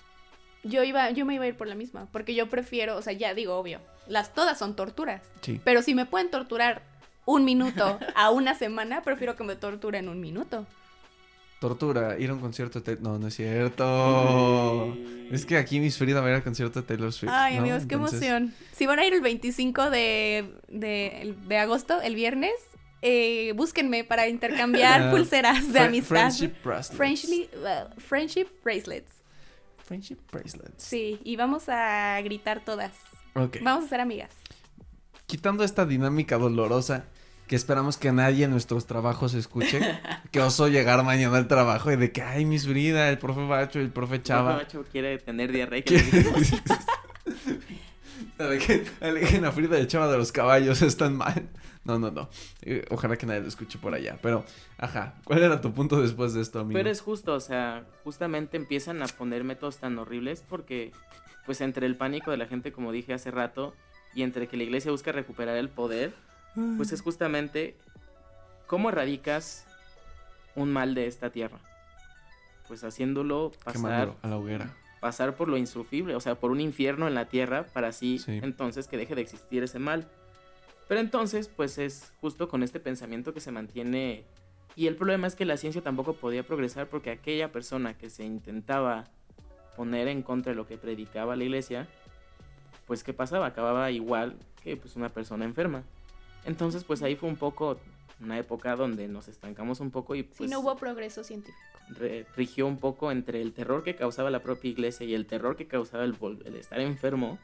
[0.65, 3.13] yo iba, yo me iba a ir por la misma, porque yo prefiero, o sea,
[3.13, 5.23] ya digo, obvio, las todas son torturas.
[5.41, 5.61] Sí.
[5.65, 6.83] Pero si me pueden torturar
[7.25, 10.67] un minuto a una semana, prefiero que me torturen un minuto.
[11.61, 14.97] Tortura, ir a un concierto de No, no es cierto.
[15.31, 17.31] Es que aquí mis Frida va a ir al concierto de Taylor Swift.
[17.33, 18.53] Ay, amigos, qué emoción.
[18.73, 22.53] Si van a ir el 25 de, de, de agosto, el viernes,
[23.03, 26.09] eh, búsquenme para intercambiar pulseras de amistad.
[26.09, 26.97] Friendship bracelets.
[26.97, 27.49] Friendship,
[27.99, 29.13] friendship bracelets.
[29.85, 30.83] Friendship bracelets.
[30.83, 32.93] Sí, y vamos a gritar todas.
[33.35, 33.59] Ok.
[33.63, 34.31] Vamos a ser amigas.
[35.27, 37.07] Quitando esta dinámica dolorosa
[37.47, 39.81] que esperamos que nadie en nuestros trabajos escuche,
[40.31, 43.81] que oso llegar mañana al trabajo y de que, ay, Miss Brida, el profe Bacho,
[43.81, 44.53] el profe Chava.
[44.53, 45.83] El profe Bacho quiere tener diarrea.
[48.39, 51.49] Alejen a Frida de Chava de los caballos, están mal.
[51.85, 52.29] No, no, no.
[52.63, 54.19] Eh, ojalá que nadie lo escuche por allá.
[54.23, 54.45] Pero,
[54.79, 56.79] ajá, ¿cuál era tu punto después de esto, amigo?
[56.79, 60.93] Pero es justo, o sea, justamente empiezan a poner métodos tan horribles porque,
[61.45, 63.75] pues, entre el pánico de la gente, como dije hace rato,
[64.15, 66.13] y entre que la iglesia busca recuperar el poder,
[66.77, 67.77] pues es justamente
[68.67, 69.65] cómo erradicas
[70.55, 71.59] un mal de esta tierra.
[72.69, 74.71] Pues haciéndolo pasar a la hoguera.
[75.03, 78.87] Pasar por lo insufrible, o sea, por un infierno en la tierra para así entonces
[78.87, 80.07] que deje de existir ese mal.
[80.87, 84.23] Pero entonces, pues es justo con este pensamiento que se mantiene.
[84.77, 88.23] Y el problema es que la ciencia tampoco podía progresar porque aquella persona que se
[88.23, 89.11] intentaba
[89.77, 91.89] poner en contra de lo que predicaba la iglesia,
[92.87, 93.47] pues ¿qué pasaba?
[93.47, 95.83] Acababa igual que pues una persona enferma.
[96.45, 97.81] Entonces, pues ahí fue un poco
[98.23, 100.51] una época donde nos estancamos un poco y pues...
[100.51, 101.59] no hubo progreso científico.
[102.37, 105.67] rigió un poco entre el terror que causaba la propia iglesia y el terror que
[105.67, 107.39] causaba el, el estar enfermo,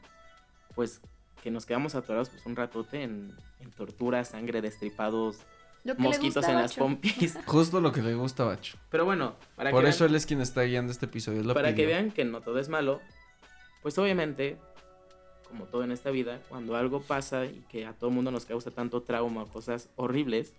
[0.75, 1.01] pues
[1.43, 5.45] que nos quedamos atorados pues un ratote en, en tortura, sangre, destripados,
[5.97, 7.37] mosquitos en las pompis.
[7.45, 8.77] Justo lo que le gusta a Bacho.
[8.89, 11.53] Pero bueno, para Por eso él es quien está guiando este episodio.
[11.53, 13.01] para que vean que no todo es malo,
[13.81, 14.57] pues obviamente,
[15.49, 18.71] como todo en esta vida, cuando algo pasa y que a todo mundo nos causa
[18.71, 20.53] tanto trauma o cosas horribles,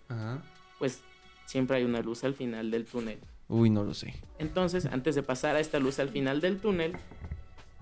[0.79, 1.01] pues
[1.45, 3.19] siempre hay una luz al final del túnel.
[3.47, 4.13] Uy, no lo sé.
[4.37, 6.95] Entonces, antes de pasar a esta luz al final del túnel,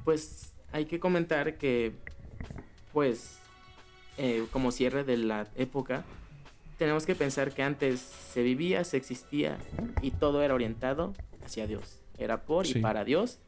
[0.06, 1.94] pues hay que comentar que
[2.94, 3.40] pues,
[4.18, 6.04] eh, como cierre de la época,
[6.78, 9.58] tenemos que pensar que antes se vivía, se existía
[10.02, 12.00] y todo era orientado hacia Dios.
[12.18, 13.40] Era por y para Dios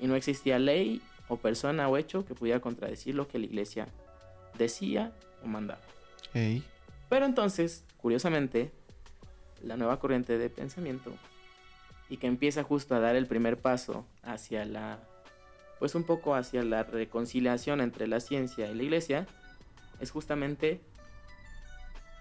[0.00, 1.00] y no existía ley
[1.32, 3.88] o persona o hecho que pudiera contradecir lo que la iglesia
[4.58, 5.12] decía
[5.42, 5.80] o mandaba.
[7.08, 8.70] Pero entonces, curiosamente,
[9.62, 11.10] la nueva corriente de pensamiento
[12.10, 14.98] y que empieza justo a dar el primer paso hacia la
[15.78, 19.26] pues un poco hacia la reconciliación entre la ciencia y la iglesia,
[20.00, 20.80] es justamente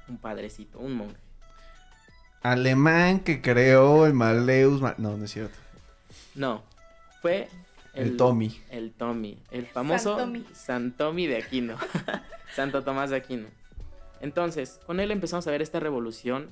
[0.07, 1.17] un padrecito, un monje.
[2.41, 4.81] Alemán que creó el Maleus.
[4.97, 5.59] No, no es cierto.
[6.33, 6.63] No,
[7.21, 7.49] fue
[7.93, 8.59] el, Tommy.
[8.69, 10.17] El Tommy, el famoso
[10.53, 11.77] San Tommy, de Aquino,
[12.55, 13.47] Santo Tomás de Aquino.
[14.21, 16.49] Entonces, con él empezamos a ver esta revolución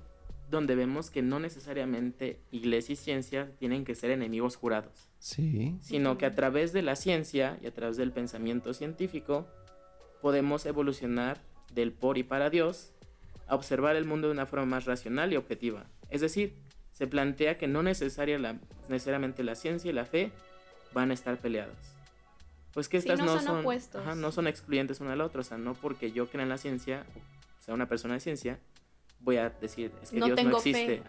[0.50, 5.10] donde vemos que no necesariamente iglesia y ciencia tienen que ser enemigos jurados.
[5.20, 5.78] Sí.
[5.82, 9.48] Sino que a través de la ciencia y a través del pensamiento científico
[10.22, 11.40] podemos evolucionar
[11.74, 12.94] del por y para Dios
[13.48, 15.86] a observar el mundo de una forma más racional y objetiva.
[16.10, 16.56] Es decir,
[16.92, 20.32] se plantea que no necesariamente la ciencia y la fe
[20.94, 21.96] van a estar peleadas.
[22.74, 23.66] Pues que estas no, son,
[24.22, 25.42] no son excluyentes una a la otra.
[25.42, 27.06] O sea, no porque yo crea en la ciencia,
[27.60, 28.60] o sea, una persona de ciencia,
[29.20, 31.02] voy a decir, es que Dios no existe.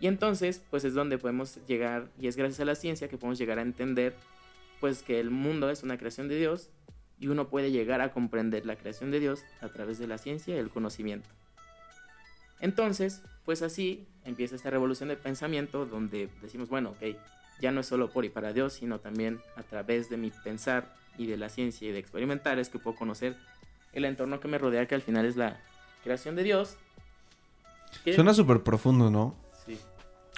[0.00, 3.38] Y entonces, pues es donde podemos llegar, y es gracias a la ciencia que podemos
[3.38, 4.14] llegar a entender,
[4.80, 6.68] pues que el mundo es una creación de Dios
[7.18, 10.54] y uno puede llegar a comprender la creación de Dios a través de la ciencia
[10.54, 11.28] y el conocimiento.
[12.60, 17.16] Entonces, pues así empieza esta revolución de pensamiento donde decimos, bueno, ok,
[17.60, 20.94] ya no es solo por y para Dios, sino también a través de mi pensar
[21.18, 23.36] y de la ciencia y de experimentar es que puedo conocer
[23.92, 25.60] el entorno que me rodea, que al final es la
[26.02, 26.76] creación de Dios.
[28.14, 29.36] Suena súper profundo, ¿no?
[29.66, 29.78] Sí.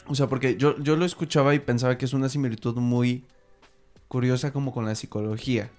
[0.07, 3.25] O sea, porque yo, yo lo escuchaba y pensaba que es una similitud muy
[4.09, 5.71] curiosa como con la psicología.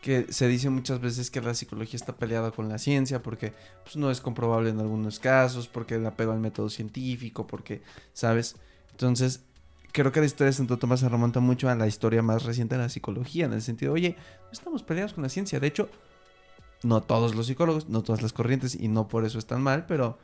[0.00, 3.52] Que se dice muchas veces que la psicología está peleada con la ciencia porque
[3.84, 7.82] pues, no es comprobable en algunos casos, porque la apego al método científico, porque,
[8.14, 8.56] ¿sabes?
[8.92, 9.44] Entonces,
[9.92, 12.76] creo que la historia de Santo Tomás se remonta mucho a la historia más reciente
[12.76, 15.60] de la psicología, en el sentido, oye, no estamos peleados con la ciencia.
[15.60, 15.88] De hecho,
[16.82, 20.18] no todos los psicólogos, no todas las corrientes, y no por eso están mal, pero,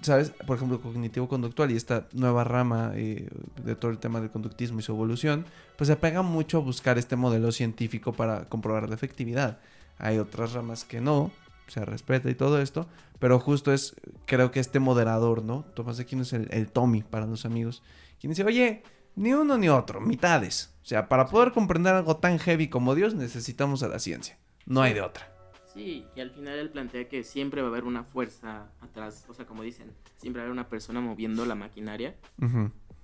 [0.00, 0.30] ¿sabes?
[0.46, 3.28] Por ejemplo, cognitivo-conductual y esta nueva rama eh,
[3.64, 5.44] de todo el tema del conductismo y su evolución,
[5.76, 9.58] pues se pega mucho a buscar este modelo científico para comprobar la efectividad.
[9.98, 11.30] Hay otras ramas que no,
[11.68, 12.86] se respeta y todo esto,
[13.18, 13.94] pero justo es,
[14.26, 15.64] creo que este moderador, ¿no?
[15.74, 17.82] Tomás de Aquino es el Tommy para los amigos
[18.22, 18.84] quien dice, oye,
[19.16, 20.72] ni uno ni otro, mitades.
[20.80, 24.38] O sea, para poder comprender algo tan heavy como Dios necesitamos a la ciencia.
[24.64, 25.28] No hay de otra.
[25.74, 29.34] Sí, y al final él plantea que siempre va a haber una fuerza atrás, o
[29.34, 32.14] sea, como dicen, siempre va a haber una persona moviendo la maquinaria,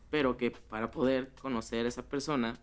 [0.08, 2.54] pero que para poder conocer a esa persona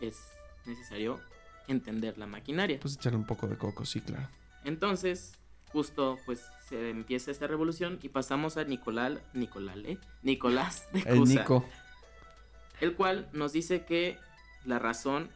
[0.00, 0.18] es
[0.66, 1.20] necesario
[1.68, 2.80] entender la maquinaria.
[2.80, 4.28] Pues echarle un poco de coco, sí, claro.
[4.64, 5.38] Entonces,
[5.72, 9.98] justo pues se empieza esta revolución y pasamos a Nicolás, Nicolás, ¿eh?
[10.22, 11.12] Nicolás de Cusa.
[11.12, 11.64] El Nico
[12.80, 14.18] el cual nos dice que
[14.64, 15.30] la razón,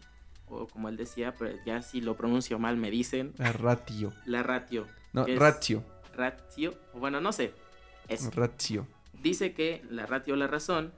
[0.46, 3.32] o como él decía, pero ya si lo pronuncio mal me dicen.
[3.38, 4.12] La ratio.
[4.26, 4.86] La ratio.
[5.12, 5.84] No, ratio.
[6.14, 7.52] Ratio, bueno, no sé.
[8.08, 8.86] Es, ratio.
[9.22, 10.92] Dice que la ratio o la razón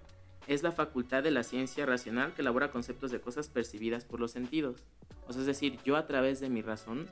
[0.47, 4.33] es la facultad de la ciencia racional que elabora conceptos de cosas percibidas por los
[4.33, 4.83] sentidos.
[5.29, 7.07] O sea, es decir, yo a través de mi razón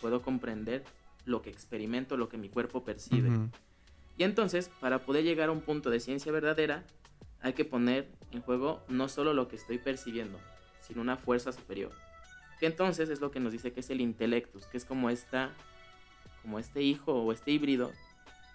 [0.00, 0.84] puedo comprender
[1.24, 3.30] lo que experimento, lo que mi cuerpo percibe.
[4.16, 6.84] Y entonces, para poder llegar a un punto de ciencia verdadera,
[7.42, 10.38] hay que poner en juego no solo lo que estoy percibiendo,
[10.80, 11.92] sino una fuerza superior.
[12.58, 15.50] Que entonces es lo que nos dice que es el intelectus, que es como esta,
[16.42, 17.92] como este hijo o este híbrido,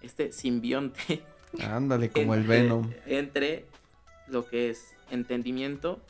[0.02, 1.24] este simbionte.
[1.64, 2.92] Ándale, como el Venom.
[3.06, 3.66] Entre
[4.28, 6.02] lo que es entendimiento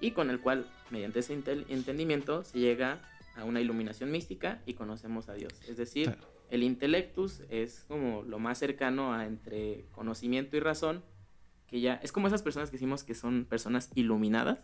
[0.00, 2.98] y con el cual, mediante ese entendimiento, se llega
[3.36, 5.52] a una iluminación mística y conocemos a Dios.
[5.68, 6.16] Es decir,
[6.50, 11.02] el intelectus es como lo más cercano a entre conocimiento y razón,
[11.68, 14.58] que ya es como esas personas que decimos que son personas iluminadas.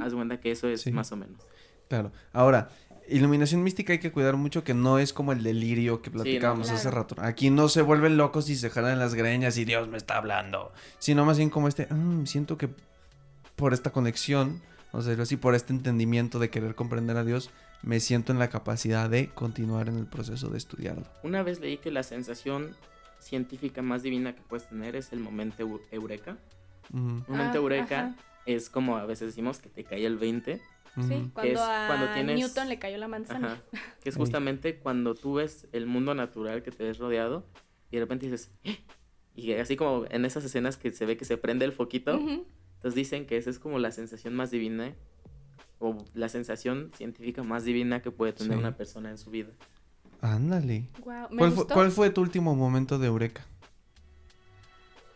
[0.00, 1.40] Haz cuenta que eso es más o menos.
[1.88, 2.12] Claro.
[2.32, 2.68] Ahora,
[3.08, 6.90] iluminación mística hay que cuidar mucho que no es como el delirio que platicábamos hace
[6.90, 7.16] rato.
[7.18, 10.72] Aquí no se vuelven locos y se jalan las greñas y Dios me está hablando.
[10.98, 12.70] Sino más bien como este, mm, siento que
[13.56, 14.60] por esta conexión,
[14.92, 17.50] o sea, así, por este entendimiento de querer comprender a Dios,
[17.82, 21.04] me siento en la capacidad de continuar en el proceso de estudiarlo.
[21.22, 22.76] Una vez leí que la sensación
[23.22, 26.36] científica más divina que puedes tener es el momento eureka.
[26.92, 30.60] Un momento ah, eureka es como a veces decimos que te cae el 20.
[31.08, 33.62] Sí, cuando a Newton le cayó la manzana.
[34.02, 37.46] que es justamente cuando tú ves el mundo natural que te ves rodeado
[37.90, 38.78] y de repente dices, ¡Eh!",
[39.34, 42.94] y así como en esas escenas que se ve que se prende el foquito, entonces
[42.94, 44.94] dicen que esa es como la sensación más divina
[45.78, 49.52] o la sensación científica más divina que puede tener una persona en su vida.
[50.22, 50.86] Ándale.
[51.00, 53.44] ¿Cuál, Fue, tu último momento de Eureka?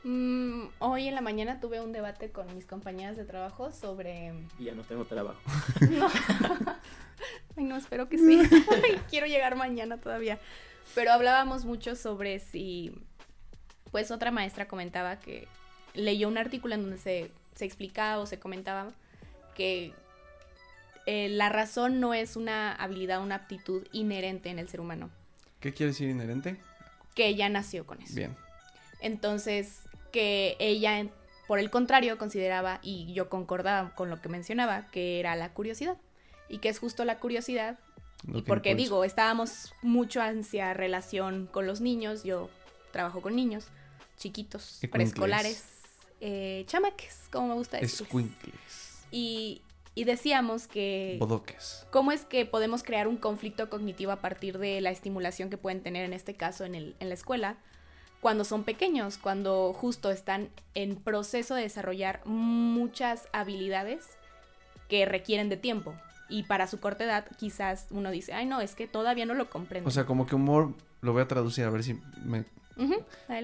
[0.02, 4.34] Mm, hoy en la mañana tuve un debate con mis compañeras de trabajo sobre...
[4.58, 5.40] Y ya no tengo trabajo.
[5.90, 6.08] no.
[7.56, 8.42] Ay, no, espero que sí.
[9.10, 10.40] Quiero llegar mañana todavía.
[10.96, 12.92] Pero hablábamos mucho sobre si...
[13.92, 15.46] Pues otra maestra comentaba que
[15.94, 18.88] leyó un artículo en donde se, se explicaba o se comentaba
[19.54, 19.94] que
[21.06, 25.10] eh, la razón no es una habilidad, una aptitud inherente en el ser humano.
[25.60, 26.56] ¿Qué quiere decir inherente?
[27.14, 28.14] Que ella nació con eso.
[28.14, 28.36] Bien.
[29.00, 29.80] Entonces,
[30.12, 31.06] que ella,
[31.46, 35.96] por el contrario, consideraba, y yo concordaba con lo que mencionaba, que era la curiosidad.
[36.48, 37.78] Y que es justo la curiosidad.
[38.32, 42.24] y porque digo, estábamos mucho hacia relación con los niños.
[42.24, 42.50] Yo
[42.92, 43.68] trabajo con niños
[44.16, 45.64] chiquitos, preescolares,
[46.20, 48.06] eh, chamaques, como me gusta decir.
[49.10, 49.62] Y,
[49.96, 51.16] y decíamos que...
[51.18, 51.86] Bodoques.
[51.90, 55.82] ¿Cómo es que podemos crear un conflicto cognitivo a partir de la estimulación que pueden
[55.82, 57.56] tener en este caso en, el, en la escuela?
[58.20, 64.18] Cuando son pequeños, cuando justo están en proceso de desarrollar muchas habilidades
[64.90, 65.94] que requieren de tiempo.
[66.28, 69.48] Y para su corta edad quizás uno dice, ay no, es que todavía no lo
[69.48, 69.88] comprendo.
[69.88, 72.44] O sea, como que humor, lo voy a traducir a ver si me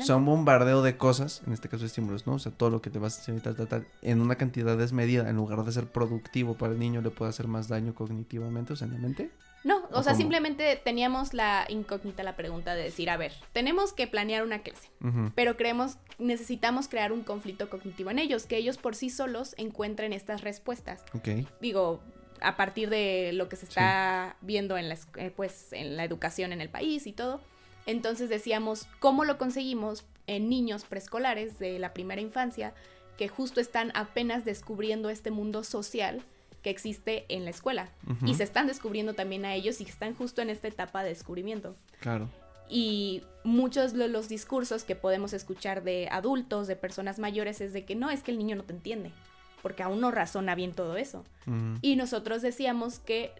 [0.00, 2.34] Son bombardeo de cosas, en este caso estímulos, ¿no?
[2.34, 5.36] O sea, todo lo que te vas a tal, tal, en una cantidad desmedida, en
[5.36, 8.86] lugar de ser productivo para el niño, le puede hacer más daño cognitivamente o sea,
[8.86, 9.30] en la mente.
[9.64, 14.08] No, o, sea, simplemente teníamos la incógnita, la pregunta de decir, a ver, tenemos que
[14.08, 14.88] planear una clase,
[15.36, 20.12] pero creemos, necesitamos crear un conflicto cognitivo en ellos, que ellos por sí solos encuentren
[20.12, 21.04] estas respuestas.
[21.14, 21.46] Ok.
[21.60, 22.00] Digo,
[22.40, 26.52] a partir de lo que se está viendo en la, eh, pues, en la educación
[26.52, 27.40] en el país y todo.
[27.86, 32.74] Entonces decíamos, ¿cómo lo conseguimos en niños preescolares de la primera infancia
[33.16, 36.22] que justo están apenas descubriendo este mundo social
[36.62, 37.88] que existe en la escuela.
[38.24, 41.74] Y se están descubriendo también a ellos y están justo en esta etapa de descubrimiento.
[42.00, 42.28] Claro.
[42.68, 47.84] Y muchos de los discursos que podemos escuchar de adultos, de personas mayores, es de
[47.84, 49.10] que no, es que el niño no te entiende,
[49.60, 51.24] porque aún no razona bien todo eso.
[51.82, 53.32] Y nosotros decíamos que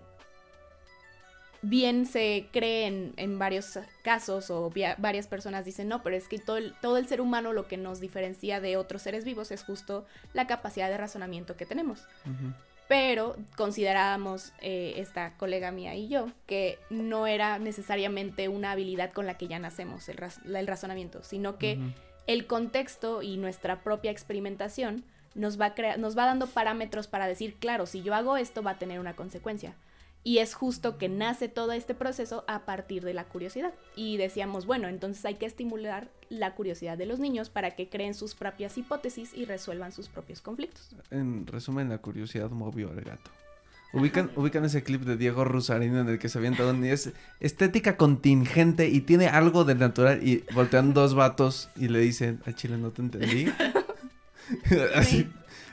[1.62, 6.56] bien se cree en, varios casos o varias personas dicen, no, pero es que todo
[6.56, 10.04] el, todo el ser humano lo que nos diferencia de otros seres vivos es justo
[10.34, 12.06] la capacidad de razonamiento que tenemos
[12.92, 19.26] pero considerábamos eh, esta colega mía y yo que no era necesariamente una habilidad con
[19.26, 21.78] la que ya nacemos, el, razonamiento, sino que
[22.26, 25.04] el contexto y nuestra propia experimentación
[25.34, 28.78] nos va, nos va dando parámetros para decir, claro, si yo hago esto va a
[28.78, 29.74] tener una consecuencia.
[30.24, 33.72] Y es justo que nace todo este proceso a partir de la curiosidad.
[33.96, 38.14] Y decíamos, bueno, entonces hay que estimular la curiosidad de los niños para que creen
[38.14, 40.94] sus propias hipótesis y resuelvan sus propios conflictos.
[41.10, 43.30] En resumen, la curiosidad movió al gato.
[43.92, 46.84] Ubican, ubican ese clip de Diego Rusarino en el que se avienta un...
[46.84, 52.40] Es estética contingente y tiene algo de natural y voltean dos vatos y le dicen,
[52.46, 53.46] a Chile no te entendí.
[53.48, 53.68] Así.
[54.94, 55.28] Así.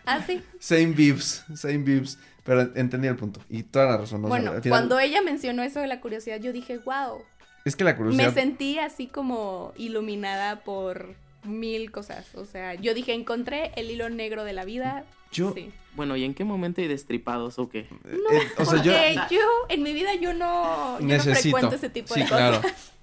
[0.06, 0.26] Ah,
[0.60, 2.18] same vibes, same vibes.
[2.50, 3.42] Pero entendí el punto.
[3.48, 4.24] Y toda la razón.
[4.24, 7.22] Bueno, cuando ella mencionó eso de la curiosidad, yo dije, wow.
[7.64, 8.26] Es que la curiosidad.
[8.26, 12.34] Me sentí así como iluminada por mil cosas.
[12.34, 15.06] O sea, yo dije, encontré el hilo negro de la vida.
[15.32, 15.54] Yo.
[15.96, 17.86] Bueno, ¿y en qué momento hay destripados o qué?
[18.04, 18.94] No, eh, o sea, yo,
[19.30, 22.36] yo, en mi vida yo no, yo no frecuento ese tipo de cosas.
[22.36, 22.62] Claro.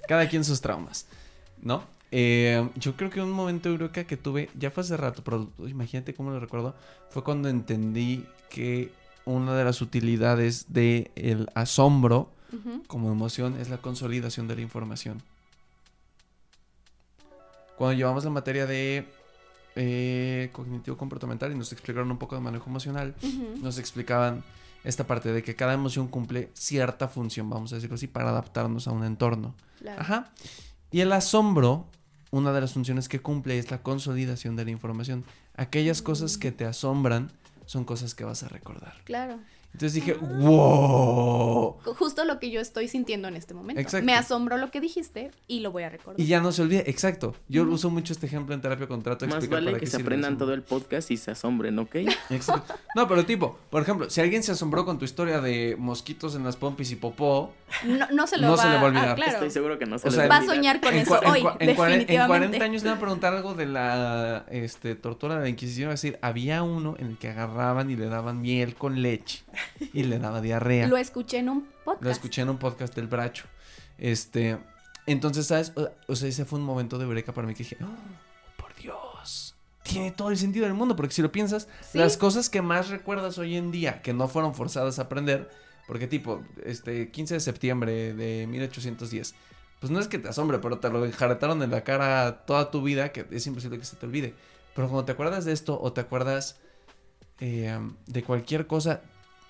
[0.08, 1.06] Cada quien sus traumas,
[1.62, 1.84] ¿no?
[2.10, 6.14] Eh, yo creo que un momento eureka que tuve, ya fue hace rato, pero imagínate
[6.14, 6.74] cómo lo recuerdo,
[7.10, 8.90] fue cuando entendí que
[9.26, 12.32] una de las utilidades del el asombro
[12.86, 15.22] como emoción es la consolidación de la información.
[17.76, 19.06] Cuando llevamos la materia de
[19.74, 23.14] eh, cognitivo comportamental y nos explicaron un poco de manejo emocional,
[23.60, 24.42] nos explicaban
[24.84, 28.88] esta parte de que cada emoción cumple cierta función, vamos a decirlo así, para adaptarnos
[28.88, 29.54] a un entorno.
[29.98, 30.32] Ajá.
[30.90, 31.86] Y el asombro,
[32.30, 35.24] una de las funciones que cumple es la consolidación de la información.
[35.56, 37.32] Aquellas cosas que te asombran
[37.66, 38.94] son cosas que vas a recordar.
[39.04, 39.40] Claro.
[39.76, 41.76] Entonces dije, wow.
[41.84, 43.78] Justo lo que yo estoy sintiendo en este momento.
[43.78, 44.06] Exacto.
[44.06, 46.18] Me asombró lo que dijiste y lo voy a recordar.
[46.18, 47.34] Y ya no se olvide, exacto.
[47.46, 49.26] Yo uso mucho este ejemplo en terapia contrato.
[49.26, 51.94] Más vale que se aprendan todo el podcast y se asombren, ¿ok?
[52.30, 52.74] Exacto.
[52.94, 56.44] No, pero tipo, por ejemplo, si alguien se asombró con tu historia de mosquitos en
[56.44, 57.52] las pompis y popó,
[57.84, 59.14] no, se, lo va, se le va a olvidar.
[59.14, 59.32] claro.
[59.32, 62.14] Estoy seguro que no se o sea, va a soñar con eso hoy, en, definitivamente.
[62.14, 65.88] En 40 años le van a preguntar algo de la este, tortura de la Inquisición.
[65.88, 69.44] Va a decir, había uno en el que agarraban y le daban miel con leche
[69.92, 70.86] y le daba diarrea.
[70.86, 72.02] Lo escuché en un podcast.
[72.02, 73.44] Lo escuché en un podcast del Bracho.
[73.98, 74.58] Este,
[75.06, 75.72] entonces, ¿sabes?
[76.08, 79.54] O, sea, ese fue un momento de eureka para mí que dije, oh, por Dios,
[79.82, 83.38] tiene todo el sentido del mundo, porque si lo piensas, las cosas que más recuerdas
[83.38, 85.48] hoy en día, que no fueron forzadas a aprender,
[85.86, 89.34] porque tipo, este, 15 de septiembre de 1810,
[89.80, 92.82] pues no es que te asombre, pero te lo enjaretaron en la cara toda tu
[92.82, 94.34] vida, que es imposible que se te olvide.
[94.74, 96.58] Pero cuando te acuerdas de esto o te acuerdas
[97.40, 99.02] eh, de cualquier cosa,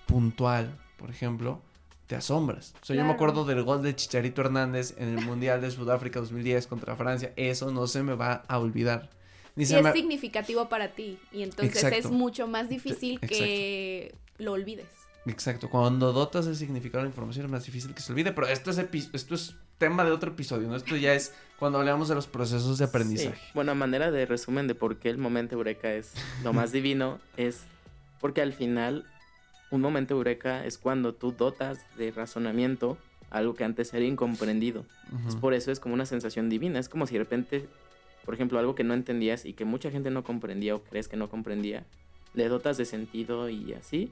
[0.07, 1.61] puntual, por ejemplo,
[2.07, 2.73] te asombras.
[2.81, 6.19] O sea, yo me acuerdo del gol de Chicharito Hernández en el Mundial de Sudáfrica
[6.19, 7.33] 2010 contra Francia.
[7.35, 9.09] Eso no se me va a olvidar.
[9.55, 11.19] Ni y es significativo para ti.
[11.31, 14.87] Y entonces es mucho más difícil que lo olvides.
[15.25, 15.69] Exacto.
[15.69, 18.31] Cuando dotas de significado la información es más difícil que se olvide.
[18.31, 18.77] Pero esto es,
[19.13, 20.75] esto es tema de otro episodio, ¿no?
[20.75, 23.35] Esto ya es cuando hablamos de los procesos de aprendizaje.
[23.35, 23.51] Sí.
[23.53, 27.19] Bueno, a manera de resumen de por qué el momento eureka es lo más divino,
[27.35, 27.63] es
[28.19, 29.05] porque al final
[29.71, 32.97] un momento eureka es cuando tú dotas de razonamiento
[33.29, 34.85] algo que antes era incomprendido.
[35.41, 36.79] por eso es como una sensación divina.
[36.79, 37.67] Es como si de repente,
[38.25, 41.17] por ejemplo, algo que no entendías y que mucha gente no comprendía o crees que
[41.17, 41.85] no comprendía,
[42.33, 44.11] le dotas de sentido y así.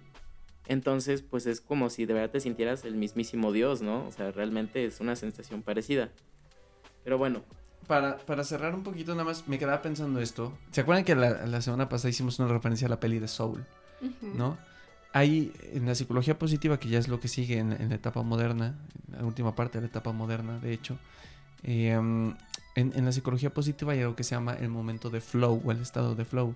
[0.67, 4.05] Entonces, pues es como si de verdad te sintieras el mismísimo Dios, ¿no?
[4.07, 6.09] O sea, realmente es una sensación parecida.
[7.03, 7.43] Pero bueno.
[7.87, 10.57] Para, para cerrar un poquito nada más, me quedaba pensando esto.
[10.71, 13.63] ¿Se acuerdan que la, la semana pasada hicimos una referencia a la peli de Soul?
[14.21, 14.57] ¿No?
[15.15, 18.75] Hay en la psicología positiva, que ya es lo que sigue en, la etapa moderna,
[19.07, 20.97] en la última parte de la etapa moderna, de hecho,
[21.67, 22.35] Em,
[22.75, 25.81] en, la psicología positiva hay algo que se llama el momento de flow o el
[25.81, 26.55] estado de flow.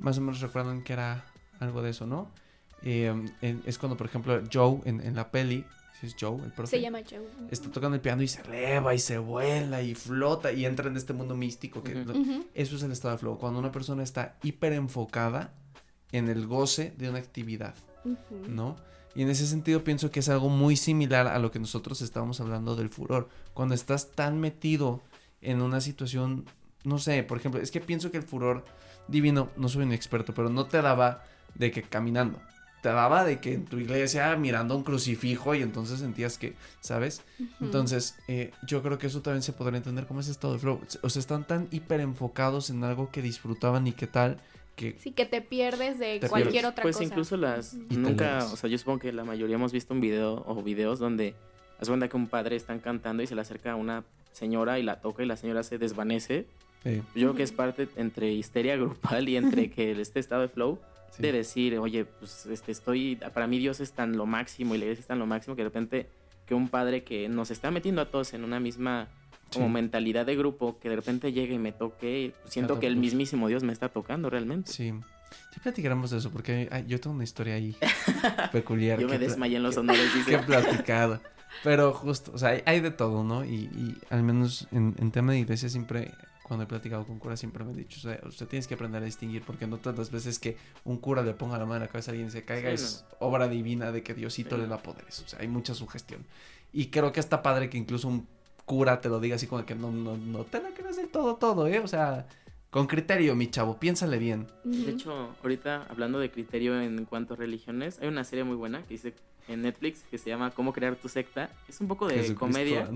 [0.00, 1.26] Más o menos recuerdan que era
[1.58, 2.30] algo de eso, ¿no?
[2.82, 5.66] Em, es cuando, por ejemplo, Joe en, la peli,
[6.00, 6.76] si es Joe, el profe.
[6.76, 7.20] Se llama Joe.
[7.50, 10.96] Está tocando el piano y se eleva y se vuela y flota y entra en
[10.96, 11.82] este mundo místico.
[11.82, 12.02] Que,
[12.54, 13.38] Eso es el estado de flow.
[13.38, 15.52] Cuando una persona está hiper enfocada
[16.12, 17.74] en el goce de una actividad,
[18.48, 18.76] ¿no?
[19.14, 22.40] Y en ese sentido pienso que es algo muy similar a lo que nosotros estábamos
[22.40, 23.28] hablando del furor.
[23.54, 25.02] Cuando estás tan metido
[25.40, 26.44] en una situación,
[26.84, 28.64] no sé, por ejemplo, es que pienso que el furor
[29.08, 32.40] divino, no soy un experto, pero no te daba de que caminando.
[32.82, 37.20] Te daba de que en tu iglesia mirando un crucifijo y entonces sentías que, ¿sabes?
[37.60, 40.80] Entonces, eh, yo creo que eso también se podría entender como ese estado de flow.
[41.02, 44.40] O sea, están tan hiper enfocados en algo que disfrutaban y qué tal
[44.98, 47.08] sí, que te pierdes de cualquier otra pues cosa.
[47.08, 47.74] Pues incluso las...
[47.74, 51.34] Nunca, o sea, yo supongo que la mayoría hemos visto un video o videos donde
[51.78, 54.82] hace cuenta que un padre están cantando y se le acerca a una señora y
[54.82, 56.46] la toca y la señora se desvanece.
[56.84, 60.78] Yo creo que es parte entre histeria grupal y entre que este estado de flow
[61.18, 64.84] de decir, oye, pues este, estoy, para mí Dios es tan lo máximo y la
[64.84, 66.06] iglesia es tan lo máximo que de repente
[66.46, 69.08] que un padre que nos está metiendo a todos en una misma
[69.52, 73.48] como mentalidad de grupo que de repente llegue y me toque, siento que el mismísimo
[73.48, 74.72] Dios me está tocando realmente.
[74.72, 74.92] Sí.
[75.52, 77.76] Sí platicaremos de eso, porque yo tengo una historia ahí
[78.52, 78.98] peculiar.
[78.98, 80.30] yo me desmayé en los honores, dice.
[80.30, 81.20] Que he platicado.
[81.64, 83.44] Pero justo, o sea, hay, de todo, ¿no?
[83.44, 87.70] Y, al menos en, tema de iglesia siempre, cuando he platicado con curas, siempre me
[87.70, 90.38] han dicho, o sea, usted tienes que aprender a distinguir, porque no todas las veces
[90.38, 92.70] que un cura le ponga la mano en la cabeza a alguien y se caiga,
[92.70, 95.20] es obra divina de que Diosito le da poderes.
[95.20, 96.24] O sea, hay mucha sugestión.
[96.72, 98.28] Y creo que está padre que incluso un
[98.70, 101.34] cura te lo diga así como que no, no, no te la creas del todo,
[101.34, 101.80] todo, ¿eh?
[101.80, 102.28] O sea,
[102.70, 104.46] con criterio, mi chavo, piénsale bien.
[104.62, 108.82] De hecho, ahorita hablando de criterio en cuanto a religiones, hay una serie muy buena
[108.82, 109.12] que dice
[109.48, 111.50] en Netflix que se llama Cómo crear tu secta.
[111.68, 112.88] Es un poco de comedia.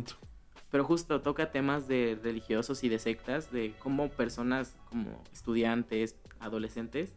[0.71, 7.15] Pero justo toca temas de religiosos y de sectas, de cómo personas como estudiantes, adolescentes,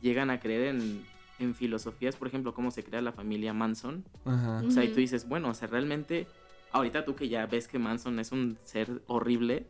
[0.00, 1.04] llegan a creer en,
[1.38, 4.04] en filosofías, por ejemplo, cómo se crea la familia Manson.
[4.66, 6.26] O sea, y tú dices, bueno, o sea, realmente
[6.74, 9.64] ahorita tú que ya ves que Manson es un ser horrible,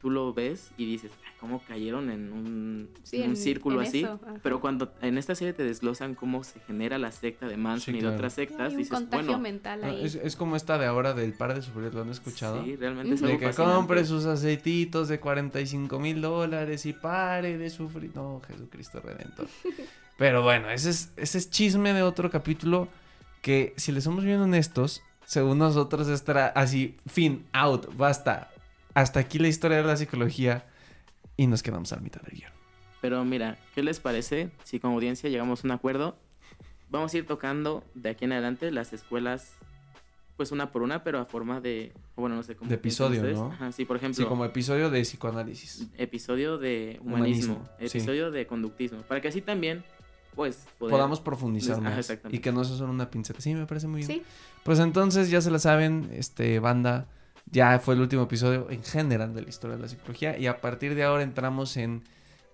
[0.00, 4.04] tú lo ves y dices, ¿cómo cayeron en un, un círculo así?
[4.42, 8.00] Pero cuando en esta serie te desglosan cómo se genera la secta de Manson y
[8.00, 10.04] de otras sectas, dices, bueno, mental ah, ahí.
[10.04, 12.64] Es, como esta de ahora del par de sufrir, ¿lo han escuchado?
[12.64, 17.70] Sí, realmente es De que compre sus aceititos de 45 mil dólares y pare de
[17.70, 18.10] sufrir.
[18.14, 19.46] No, Jesucristo Redentor.
[20.18, 22.88] Pero bueno, ese es, ese es chisme de otro capítulo
[23.40, 28.50] que, si le somos bien honestos, según nosotros, estará así, fin, out, basta.
[28.94, 30.66] Hasta aquí la historia de la psicología
[31.36, 32.52] y nos quedamos a la mitad del guion.
[33.00, 36.16] Pero mira, ¿qué les parece si como audiencia llegamos a un acuerdo?
[36.90, 39.52] Vamos a ir tocando de aquí en adelante las escuelas,
[40.36, 42.68] pues una por una, pero a forma de, bueno, no sé cómo.
[42.68, 43.72] De episodio, ¿no?
[43.72, 44.22] sí, por ejemplo.
[44.22, 45.88] Sí, como episodio de psicoanálisis.
[45.98, 47.68] Episodio de humanismo.
[47.78, 49.02] episodio de conductismo.
[49.02, 49.84] Para que así también
[50.34, 53.40] pues podamos profundizar más y que no sea solo una pinceta.
[53.40, 54.22] Sí, me parece muy bien.
[54.62, 57.06] Pues entonces ya se la saben, este banda,
[57.50, 60.60] ya fue el último episodio en general de la historia de la psicología y a
[60.60, 62.02] partir de ahora entramos en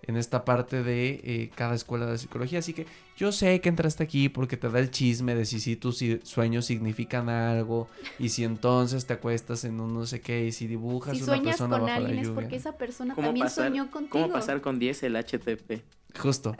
[0.03, 2.59] en esta parte de eh, cada escuela de psicología.
[2.59, 5.77] Así que yo sé que entraste aquí porque te da el chisme de si, si
[5.77, 10.53] tus sueños significan algo y si entonces te acuestas en un no sé qué y
[10.53, 12.23] si dibujas si una persona con bajo la lluvia.
[12.23, 14.11] Es porque esa persona también soñó contigo.
[14.11, 15.83] ¿Cómo pasar con 10 el HTP?
[16.19, 16.57] Justo.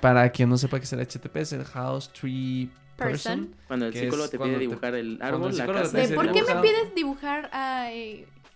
[0.00, 3.54] Para quien no sepa qué es el HTP, es el House Tree Person.
[3.66, 5.98] Cuando el psicólogo te pide dibujar el árbol, la casa.
[6.14, 7.88] ¿Por qué me pides dibujar a,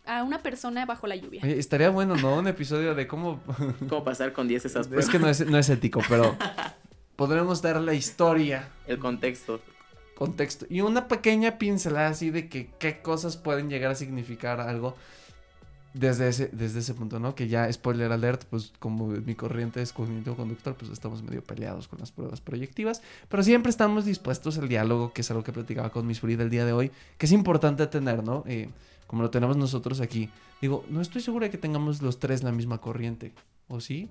[0.06, 1.42] a, una persona bajo la lluvia?
[1.44, 2.36] estaría bueno, ¿no?
[2.36, 3.40] Un episodio de cómo...
[3.88, 5.06] cómo pasar con 10 esas pruebas.
[5.06, 6.36] Es que no es, no es ético, pero
[7.16, 8.68] podremos dar la historia.
[8.86, 9.60] El contexto.
[10.16, 10.66] Contexto.
[10.70, 14.96] Y una pequeña pincelada así de que qué cosas pueden llegar a significar algo
[15.98, 17.34] desde ese, desde ese punto, ¿no?
[17.34, 21.88] Que ya, spoiler alert, pues como mi corriente es cognitivo conductor, pues estamos medio peleados
[21.88, 25.90] con las pruebas proyectivas, pero siempre estamos dispuestos al diálogo, que es algo que platicaba
[25.90, 28.44] con Miss Frida el día de hoy, que es importante tener, ¿no?
[28.46, 28.68] Eh,
[29.06, 30.28] como lo tenemos nosotros aquí.
[30.60, 33.32] Digo, no estoy seguro de que tengamos los tres la misma corriente,
[33.68, 34.10] ¿o sí?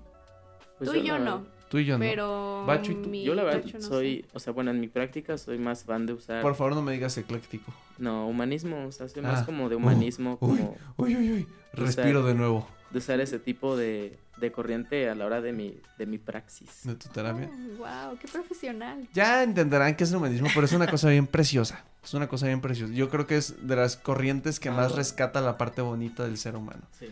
[0.78, 1.44] Pues Tú y yo no.
[1.68, 2.04] Tú y yo, ¿no?
[2.04, 2.64] Pero.
[2.66, 3.12] Bacho y tú.
[3.12, 4.24] Yo, la verdad, soy.
[4.34, 6.42] O sea, bueno, en mi práctica soy más fan de usar.
[6.42, 7.72] Por favor, no me digas ecléctico.
[7.98, 8.86] No, humanismo.
[8.86, 9.46] O sea, soy más ah.
[9.46, 10.38] como de humanismo.
[10.38, 10.76] como.
[10.96, 11.48] Uy, uy, uy.
[11.76, 12.68] Respiro de nuevo.
[12.90, 16.68] De usar ese tipo de, de corriente a la hora de mi, de mi praxis.
[16.84, 17.50] ¿De tu terapia?
[17.78, 19.08] wow, qué profesional.
[19.12, 21.84] Ya entenderán qué es el humanismo, pero es una cosa bien preciosa.
[22.02, 22.92] Es una cosa bien preciosa.
[22.92, 26.54] Yo creo que es de las corrientes que más rescata la parte bonita del ser
[26.54, 26.82] humano.
[26.98, 27.06] Sí.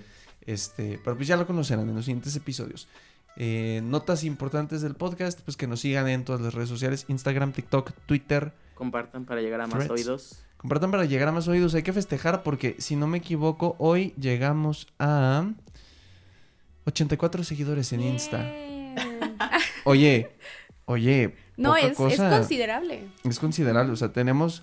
[0.46, 2.86] Este, pero pues ya lo conocerán en los siguientes episodios.
[3.36, 7.52] Eh, notas importantes del podcast, pues que nos sigan en todas las redes sociales, Instagram,
[7.52, 8.52] TikTok, Twitter.
[8.74, 10.44] Compartan para llegar a más oídos.
[10.56, 11.74] Compartan para llegar a más oídos.
[11.74, 15.46] Hay que festejar porque, si no me equivoco, hoy llegamos a
[16.86, 18.50] 84 seguidores en Insta.
[19.84, 20.32] Oye,
[20.86, 21.34] oye.
[21.56, 23.08] No, es, es considerable.
[23.22, 23.92] Es considerable.
[23.92, 24.62] O sea, tenemos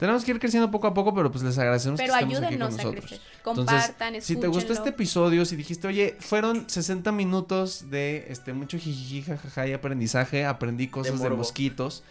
[0.00, 2.56] tenemos que ir creciendo poco a poco, pero pues les agradecemos pero que estemos aquí
[2.56, 3.04] con nosotros.
[3.04, 3.20] A crecer.
[3.42, 8.54] Compartan, Entonces, Si te gustó este episodio, si dijiste, oye, fueron 60 minutos de este
[8.54, 12.02] mucho jijiji, jajaja y aprendizaje, aprendí cosas de, mosquitos,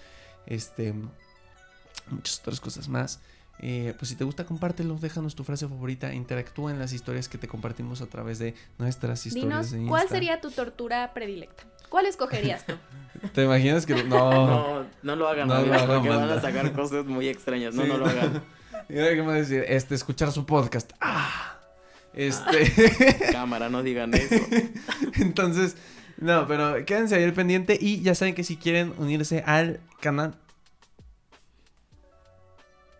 [0.45, 0.93] este,
[2.11, 3.19] muchas otras cosas más.
[3.61, 7.37] Eh, pues si te gusta, compártelo, déjanos tu frase favorita, interactúa en las historias que
[7.37, 11.63] te compartimos a través de nuestras historias Dinos, ¿cuál sería tu tortura predilecta?
[11.89, 12.73] ¿Cuál escogerías tú?
[13.33, 14.07] ¿Te imaginas que no?
[14.07, 17.75] No, no lo hagan, no, no porque van a sacar cosas muy extrañas.
[17.75, 18.41] No, no lo hagan.
[18.87, 20.93] Y ahora qué me decir, este, escuchar su podcast.
[20.99, 21.59] Ah,
[22.13, 22.73] este.
[23.31, 24.43] Cámara, no digan eso.
[25.19, 25.77] Entonces,
[26.17, 30.33] no, pero quédense ahí al pendiente y ya saben que si quieren unirse al canal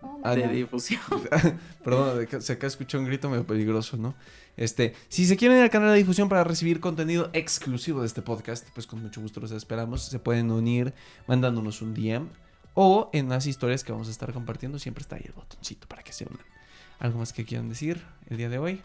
[0.02, 1.02] oh, de difusión.
[1.84, 4.16] Perdón, se acá escuchó un grito medio peligroso, ¿no?
[4.58, 8.22] Este, si se quieren ir al canal de difusión para recibir contenido exclusivo de este
[8.22, 10.04] podcast, pues con mucho gusto los esperamos.
[10.04, 10.94] Se pueden unir
[11.28, 12.28] mandándonos un DM
[12.74, 14.80] o en las historias que vamos a estar compartiendo.
[14.80, 16.46] Siempre está ahí el botoncito para que se unan.
[17.00, 18.82] ¿Algo más que quieran decir el día de hoy?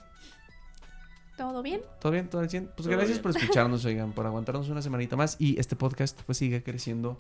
[1.37, 1.81] ¿Todo bien?
[2.01, 2.29] ¿Todo bien?
[2.29, 2.71] ¿Todo bien?
[2.77, 6.63] Pues gracias por escucharnos, oigan, por aguantarnos una semanita más y este podcast pues sigue
[6.63, 7.19] creciendo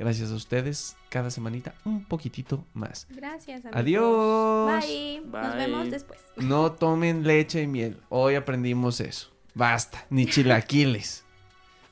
[0.00, 3.06] Gracias a ustedes, cada semanita un poquitito más.
[3.10, 3.66] Gracias.
[3.66, 3.76] Amigos.
[3.76, 4.84] Adiós.
[5.26, 5.42] Bye.
[5.42, 6.20] Nos vemos después.
[6.36, 7.98] No tomen leche y miel.
[8.08, 9.28] Hoy aprendimos eso.
[9.52, 10.06] Basta.
[10.08, 11.22] Ni chilaquiles.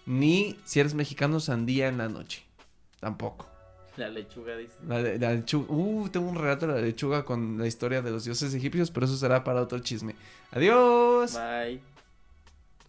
[0.06, 2.46] Ni, si eres mexicano, sandía en la noche.
[2.98, 3.46] Tampoco.
[3.98, 4.72] La lechuga dice.
[4.86, 5.66] La, la, lechuga.
[5.68, 9.04] Uh, tengo un relato de la lechuga con la historia de los dioses egipcios, pero
[9.04, 10.14] eso será para otro chisme.
[10.52, 11.34] Adiós.
[11.34, 11.82] Bye.